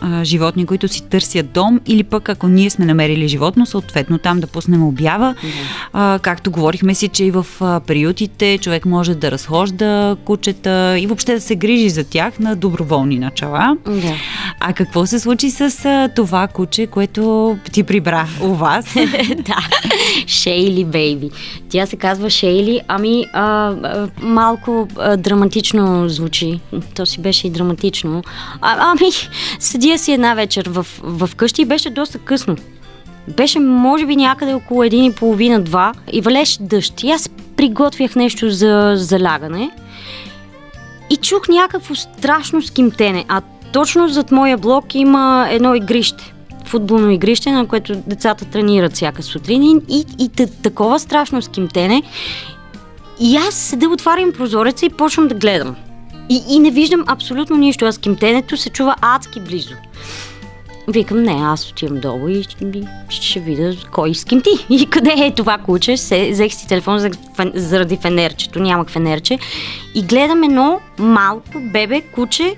а, 0.00 0.24
животни, 0.24 0.66
които 0.66 0.88
си 0.88 1.02
търсят 1.08 1.52
дом 1.52 1.80
или 1.86 2.02
пък 2.02 2.28
ако 2.28 2.48
ние 2.48 2.70
сме 2.70 2.84
намерили 2.84 3.28
животно, 3.28 3.66
съответно 3.66 4.18
там 4.18 4.40
да 4.40 4.46
пуснем 4.46 4.82
обява. 4.82 5.34
А, 5.92 6.18
както 6.22 6.50
говорихме 6.50 6.94
си, 6.94 7.08
че 7.08 7.24
и 7.24 7.30
в 7.30 7.46
а, 7.60 7.80
приютите 7.80 8.58
човек 8.58 8.86
може 8.86 9.14
да 9.14 9.30
разхожда 9.30 10.16
кучета 10.24 10.96
и 10.98 11.06
въобще 11.06 11.34
да 11.34 11.40
се 11.40 11.56
грижи 11.56 11.90
за 11.90 12.04
тях 12.04 12.38
на 12.38 12.56
доброволни 12.56 13.18
начала. 13.18 13.76
Да. 13.86 14.14
А 14.60 14.72
какво 14.72 15.06
се 15.06 15.18
случи 15.18 15.50
с 15.50 15.84
а, 15.84 16.08
това 16.16 16.48
куче, 16.48 16.86
което 16.86 17.56
ти 17.72 17.82
прибра 17.82 18.26
у 18.42 18.54
вас? 18.54 18.94
да, 19.36 19.56
Шейли 20.26 20.84
Бейби. 20.84 21.30
Тя 21.68 21.86
се 21.86 21.96
казва 21.96 22.30
Шейли, 22.30 22.80
ами 22.88 23.24
а, 23.32 23.42
а, 23.42 24.08
малко 24.22 24.88
драматично 25.16 26.08
звучи. 26.08 26.60
То 26.94 27.06
си 27.06 27.20
беше 27.20 27.46
и 27.46 27.50
драматично. 27.50 28.22
А, 28.60 28.76
ами, 28.78 29.10
седя 29.58 29.98
си 29.98 30.12
една 30.12 30.34
вечер 30.34 30.68
в, 30.68 30.86
в 31.02 31.30
къщи 31.36 31.62
и 31.62 31.64
беше 31.64 31.90
доста 31.90 32.18
късно. 32.18 32.56
Беше, 33.36 33.60
може 33.60 34.06
би, 34.06 34.16
някъде 34.16 34.54
около 34.54 34.82
един 34.82 35.04
и 35.04 35.14
половина, 35.14 35.60
два 35.60 35.92
и 36.12 36.20
валеше 36.20 36.62
дъжд. 36.62 37.02
И 37.02 37.10
аз 37.10 37.30
приготвях 37.56 38.16
нещо 38.16 38.50
за 38.50 38.92
залягане 38.96 39.70
и 41.10 41.16
чух 41.16 41.48
някакво 41.48 41.94
страшно 41.94 42.62
скимтене. 42.62 43.24
А 43.28 43.42
точно 43.72 44.08
зад 44.08 44.30
моя 44.30 44.58
блок 44.58 44.94
има 44.94 45.48
едно 45.50 45.74
игрище. 45.74 46.32
Футболно 46.64 47.10
игрище, 47.10 47.50
на 47.50 47.66
което 47.66 47.94
децата 48.06 48.44
тренират 48.44 48.92
всяка 48.92 49.22
сутрин 49.22 49.62
и, 49.62 49.80
и, 49.88 50.06
и 50.18 50.28
такова 50.62 50.98
страшно 50.98 51.42
скимтене. 51.42 52.02
И 53.20 53.36
аз 53.36 53.54
седа, 53.54 53.88
отварям 53.88 54.32
прозореца 54.32 54.86
и 54.86 54.90
почвам 54.90 55.28
да 55.28 55.34
гледам. 55.34 55.76
И, 56.28 56.42
и 56.48 56.58
не 56.58 56.70
виждам 56.70 57.04
абсолютно 57.06 57.56
нищо, 57.56 57.84
а 57.84 57.92
скимтенето 57.92 58.56
се 58.56 58.70
чува 58.70 58.94
адски 59.00 59.40
близо. 59.40 59.74
Викам, 60.88 61.22
не, 61.22 61.32
аз 61.42 61.70
отивам 61.70 62.00
долу 62.00 62.28
и 62.28 62.42
ще, 63.08 63.40
видя 63.40 63.72
кой 63.92 64.14
скимти 64.14 64.50
и 64.70 64.86
къде 64.86 65.14
е 65.16 65.34
това 65.34 65.58
куче. 65.58 65.92
Взех 65.92 66.54
си 66.54 66.68
телефон 66.68 67.10
заради 67.54 67.96
фенерчето, 67.96 68.58
нямах 68.58 68.88
фенерче. 68.88 69.38
И 69.94 70.02
гледам 70.02 70.42
едно 70.42 70.80
малко 70.98 71.60
бебе 71.72 72.00
куче 72.00 72.56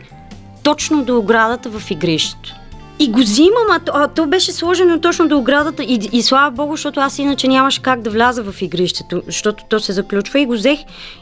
точно 0.62 1.04
до 1.04 1.18
оградата 1.18 1.70
в 1.70 1.90
игрището. 1.90 2.57
И 3.00 3.10
го 3.10 3.18
взимам, 3.18 3.66
а 3.70 3.78
то, 3.78 3.92
а 3.94 4.08
то 4.08 4.26
беше 4.26 4.52
сложено 4.52 5.00
точно 5.00 5.28
до 5.28 5.38
оградата 5.38 5.82
и, 5.82 6.08
и 6.12 6.22
слава 6.22 6.50
богу, 6.50 6.72
защото 6.72 7.00
аз 7.00 7.18
иначе 7.18 7.48
нямаше 7.48 7.82
как 7.82 8.02
да 8.02 8.10
вляза 8.10 8.42
в 8.42 8.62
игрището, 8.62 9.22
защото 9.26 9.64
то 9.68 9.80
се 9.80 9.92
заключва 9.92 10.40
и 10.40 10.46
го 10.46 10.52
взех. 10.52 10.78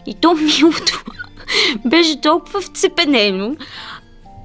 И 0.06 0.14
то 0.14 0.34
милото 0.34 1.04
беше 1.84 2.20
толкова 2.20 2.60
вцепенено. 2.60 3.56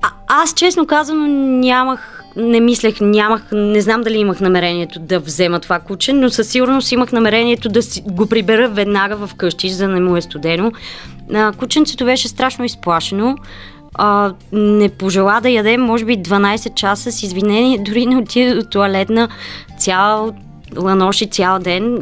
А, 0.01 0.09
аз 0.27 0.53
честно 0.53 0.87
казано 0.87 1.27
нямах, 1.27 2.23
не 2.35 2.59
мислех, 2.59 3.01
нямах, 3.01 3.43
не 3.51 3.81
знам 3.81 4.01
дали 4.01 4.17
имах 4.17 4.39
намерението 4.39 4.99
да 4.99 5.19
взема 5.19 5.59
това 5.59 5.79
куче, 5.79 6.13
но 6.13 6.29
със 6.29 6.47
сигурност 6.49 6.91
имах 6.91 7.11
намерението 7.11 7.69
да 7.69 7.81
си, 7.81 8.03
го 8.07 8.25
прибера 8.25 8.69
веднага 8.69 9.27
в 9.27 9.35
къщи, 9.35 9.69
за 9.69 9.87
да 9.87 9.93
не 9.93 9.99
му 9.99 10.17
е 10.17 10.21
студено. 10.21 10.71
А, 11.33 11.51
кученцето 11.51 12.05
беше 12.05 12.27
страшно 12.27 12.65
изплашено. 12.65 13.35
А, 13.95 14.33
не 14.51 14.89
пожела 14.89 15.39
да 15.41 15.49
яде, 15.49 15.77
може 15.77 16.05
би 16.05 16.17
12 16.17 16.73
часа 16.73 17.11
с 17.11 17.23
извинение, 17.23 17.77
дори 17.85 18.05
не 18.05 18.17
отида 18.17 18.55
до 18.55 18.69
туалетна 18.69 19.29
цял 19.77 20.33
ланоши 20.77 21.27
цял 21.27 21.59
ден, 21.59 21.99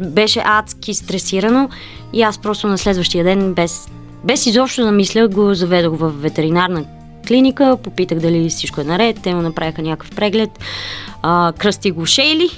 беше 0.00 0.42
адски 0.44 0.94
стресирано 0.94 1.68
и 2.12 2.22
аз 2.22 2.38
просто 2.38 2.66
на 2.66 2.78
следващия 2.78 3.24
ден 3.24 3.54
без, 3.54 3.88
без 4.24 4.46
изобщо 4.46 4.82
да 4.82 4.92
мисля 4.92 5.28
го 5.28 5.54
заведох 5.54 5.96
в 5.98 6.10
ветеринарна 6.10 6.84
клиника, 7.28 7.76
попитах 7.82 8.18
дали 8.18 8.48
всичко 8.48 8.80
е 8.80 8.84
наред, 8.84 9.20
те 9.22 9.34
му 9.34 9.42
направиха 9.42 9.82
някакъв 9.82 10.16
преглед, 10.16 10.50
а, 11.22 11.52
кръсти 11.58 11.90
го 11.90 12.06
Шейли, 12.06 12.48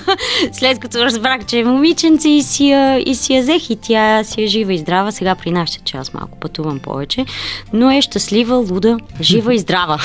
след 0.52 0.78
като 0.78 1.04
разбрах, 1.04 1.46
че 1.46 1.58
е 1.58 1.64
момиченце 1.64 2.28
и 2.28 2.42
си, 2.42 2.68
я, 2.68 2.98
и 2.98 3.14
си 3.14 3.34
я 3.34 3.42
взех 3.42 3.70
и 3.70 3.76
тя 3.76 4.24
си 4.24 4.42
е 4.42 4.46
жива 4.46 4.74
и 4.74 4.78
здрава, 4.78 5.12
сега 5.12 5.34
при 5.34 5.50
нас, 5.50 5.80
че 5.84 5.96
аз 5.96 6.14
малко 6.14 6.38
пътувам 6.38 6.78
повече, 6.78 7.24
но 7.72 7.90
е 7.90 8.00
щастлива, 8.02 8.56
луда, 8.56 8.98
жива 9.20 9.54
и 9.54 9.58
здрава. 9.58 10.00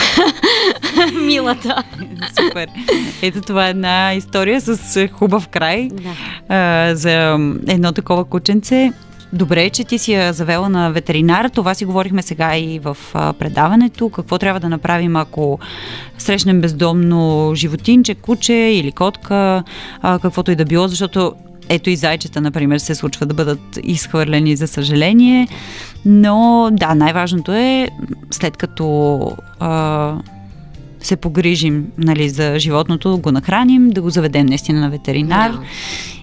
Милата. 1.21 1.83
Супер. 2.39 2.67
Ето 3.21 3.41
това 3.41 3.67
е 3.67 3.69
една 3.69 4.13
история 4.13 4.61
с 4.61 4.95
е, 4.95 5.07
хубав 5.07 5.47
край 5.47 5.89
Да. 5.91 6.09
а, 6.55 6.95
за 6.95 7.11
едно 7.67 7.91
такова 7.91 8.25
кученце. 8.25 8.91
Добре, 9.33 9.69
че 9.69 9.83
ти 9.83 9.97
си 9.97 10.13
я 10.13 10.33
завела 10.33 10.69
на 10.69 10.91
ветеринар. 10.91 11.49
Това 11.49 11.73
си 11.73 11.85
говорихме 11.85 12.21
сега 12.21 12.57
и 12.57 12.79
в 12.79 12.97
предаването. 13.13 14.09
Какво 14.09 14.37
трябва 14.37 14.59
да 14.59 14.69
направим, 14.69 15.15
ако 15.15 15.59
срещнем 16.17 16.61
бездомно 16.61 17.51
животинче, 17.55 18.15
куче 18.15 18.53
или 18.53 18.91
котка, 18.91 19.63
каквото 20.01 20.51
и 20.51 20.55
да 20.55 20.65
било, 20.65 20.87
защото 20.87 21.33
ето 21.69 21.89
и 21.89 21.95
зайчета, 21.95 22.41
например, 22.41 22.77
се 22.77 22.95
случва 22.95 23.25
да 23.25 23.33
бъдат 23.33 23.79
изхвърлени, 23.83 24.55
за 24.55 24.67
съжаление. 24.67 25.47
Но 26.05 26.69
да, 26.71 26.95
най-важното 26.95 27.53
е, 27.53 27.89
след 28.31 28.57
като 28.57 29.31
а, 29.59 30.15
се 30.99 31.15
погрижим 31.15 31.87
нали, 31.97 32.29
за 32.29 32.59
животното, 32.59 33.17
го 33.17 33.31
нахраним, 33.31 33.89
да 33.89 34.01
го 34.01 34.09
заведем 34.09 34.45
наистина 34.45 34.81
на 34.81 34.89
ветеринар. 34.89 35.51
Да. 35.51 35.59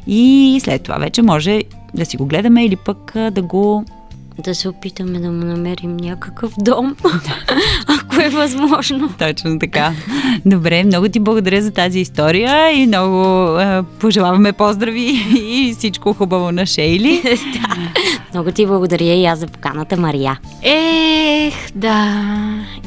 И 0.06 0.60
след 0.64 0.82
това 0.82 0.98
вече 0.98 1.22
може 1.22 1.62
да 1.94 2.04
си 2.04 2.16
го 2.16 2.26
гледаме 2.26 2.64
или 2.64 2.76
пък 2.76 3.12
да 3.30 3.42
го... 3.42 3.84
Да 4.44 4.54
се 4.54 4.68
опитаме 4.68 5.18
да 5.18 5.30
му 5.30 5.44
намерим 5.44 5.96
някакъв 5.96 6.52
дом, 6.58 6.96
ако 7.86 8.22
е 8.22 8.28
възможно. 8.28 9.10
Точно 9.18 9.58
така. 9.58 9.92
Добре, 10.46 10.84
много 10.84 11.08
ти 11.08 11.20
благодаря 11.20 11.62
за 11.62 11.70
тази 11.70 12.00
история 12.00 12.70
и 12.72 12.86
много 12.86 13.18
а, 13.58 13.84
пожелаваме 14.00 14.52
поздрави 14.52 15.22
и 15.42 15.74
всичко 15.78 16.12
хубаво 16.12 16.52
на 16.52 16.66
Шейли. 16.66 17.22
Много 18.34 18.52
ти 18.52 18.66
благодаря 18.66 19.14
и 19.14 19.26
аз 19.26 19.38
за 19.38 19.46
поканата, 19.46 19.96
Мария. 19.96 20.38
Ех, 20.62 21.54
да. 21.74 22.24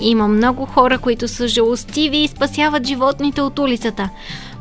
Има 0.02 0.28
много 0.28 0.66
хора, 0.66 0.98
които 0.98 1.28
са 1.28 1.48
жалостиви 1.48 2.18
и 2.18 2.28
спасяват 2.28 2.88
животните 2.88 3.42
от 3.42 3.60
улицата. 3.60 4.10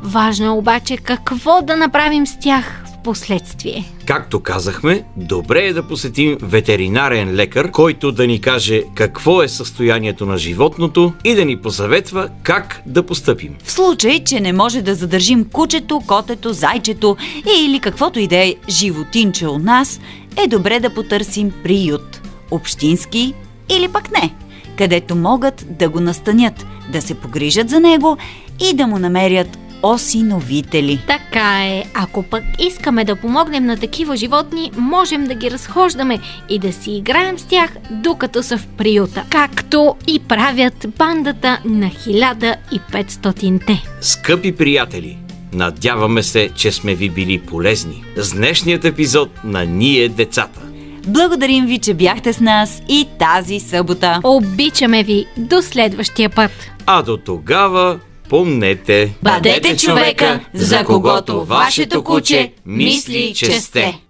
Важно 0.03 0.45
е 0.45 0.49
обаче 0.49 0.97
какво 0.97 1.61
да 1.61 1.77
направим 1.77 2.27
с 2.27 2.39
тях 2.39 2.83
в 3.01 3.03
последствие. 3.03 3.85
Както 4.05 4.39
казахме, 4.39 5.03
добре 5.17 5.65
е 5.65 5.73
да 5.73 5.83
посетим 5.83 6.37
ветеринарен 6.41 7.35
лекар, 7.35 7.71
който 7.71 8.11
да 8.11 8.27
ни 8.27 8.41
каже 8.41 8.83
какво 8.95 9.43
е 9.43 9.47
състоянието 9.47 10.25
на 10.25 10.37
животното 10.37 11.13
и 11.23 11.35
да 11.35 11.45
ни 11.45 11.57
посъветва 11.61 12.29
как 12.43 12.81
да 12.85 13.03
постъпим. 13.03 13.55
В 13.63 13.71
случай, 13.71 14.23
че 14.23 14.39
не 14.39 14.53
може 14.53 14.81
да 14.81 14.95
задържим 14.95 15.45
кучето, 15.45 16.01
котето, 16.07 16.53
зайчето 16.53 17.17
или 17.59 17.79
каквото 17.79 18.19
и 18.19 18.27
да 18.27 18.37
е 18.37 18.55
животинче 18.69 19.47
у 19.47 19.57
нас, 19.57 19.99
е 20.43 20.47
добре 20.47 20.79
да 20.79 20.93
потърсим 20.93 21.51
приют. 21.63 22.21
Общински 22.51 23.33
или 23.69 23.87
пък 23.87 24.11
не, 24.11 24.33
където 24.77 25.15
могат 25.15 25.65
да 25.69 25.89
го 25.89 25.99
настанят, 25.99 26.65
да 26.91 27.01
се 27.01 27.13
погрижат 27.15 27.69
за 27.69 27.79
него 27.79 28.17
и 28.71 28.73
да 28.73 28.87
му 28.87 28.99
намерят 28.99 29.57
осиновители. 29.83 30.99
Така 31.07 31.65
е, 31.65 31.83
ако 31.93 32.23
пък 32.23 32.43
искаме 32.59 33.05
да 33.05 33.15
помогнем 33.15 33.65
на 33.65 33.77
такива 33.77 34.15
животни, 34.15 34.71
можем 34.77 35.23
да 35.23 35.35
ги 35.35 35.51
разхождаме 35.51 36.19
и 36.49 36.59
да 36.59 36.73
си 36.73 36.91
играем 36.91 37.39
с 37.39 37.43
тях, 37.43 37.71
докато 37.91 38.43
са 38.43 38.57
в 38.57 38.67
приюта. 38.67 39.23
Както 39.29 39.95
и 40.07 40.19
правят 40.19 40.85
бандата 40.97 41.59
на 41.65 41.89
1500-те. 41.89 43.83
Скъпи 44.01 44.55
приятели, 44.55 45.17
надяваме 45.53 46.23
се, 46.23 46.49
че 46.55 46.71
сме 46.71 46.95
ви 46.95 47.09
били 47.09 47.39
полезни. 47.39 48.03
С 48.17 48.33
днешният 48.33 48.85
епизод 48.85 49.29
на 49.43 49.65
Ние 49.65 50.09
децата. 50.09 50.61
Благодарим 51.07 51.65
ви, 51.65 51.79
че 51.79 51.93
бяхте 51.93 52.33
с 52.33 52.39
нас 52.39 52.81
и 52.89 53.07
тази 53.19 53.59
събота. 53.59 54.19
Обичаме 54.23 55.03
ви 55.03 55.25
до 55.37 55.61
следващия 55.61 56.29
път. 56.29 56.51
А 56.85 57.01
до 57.01 57.17
тогава 57.17 57.99
помнете, 58.31 59.13
Бъдете 59.23 59.77
човека, 59.77 60.39
за 60.53 60.83
когото 60.83 61.45
вашето 61.45 62.03
куче 62.03 62.53
мисли, 62.65 63.33
че 63.35 63.51
сте. 63.51 64.01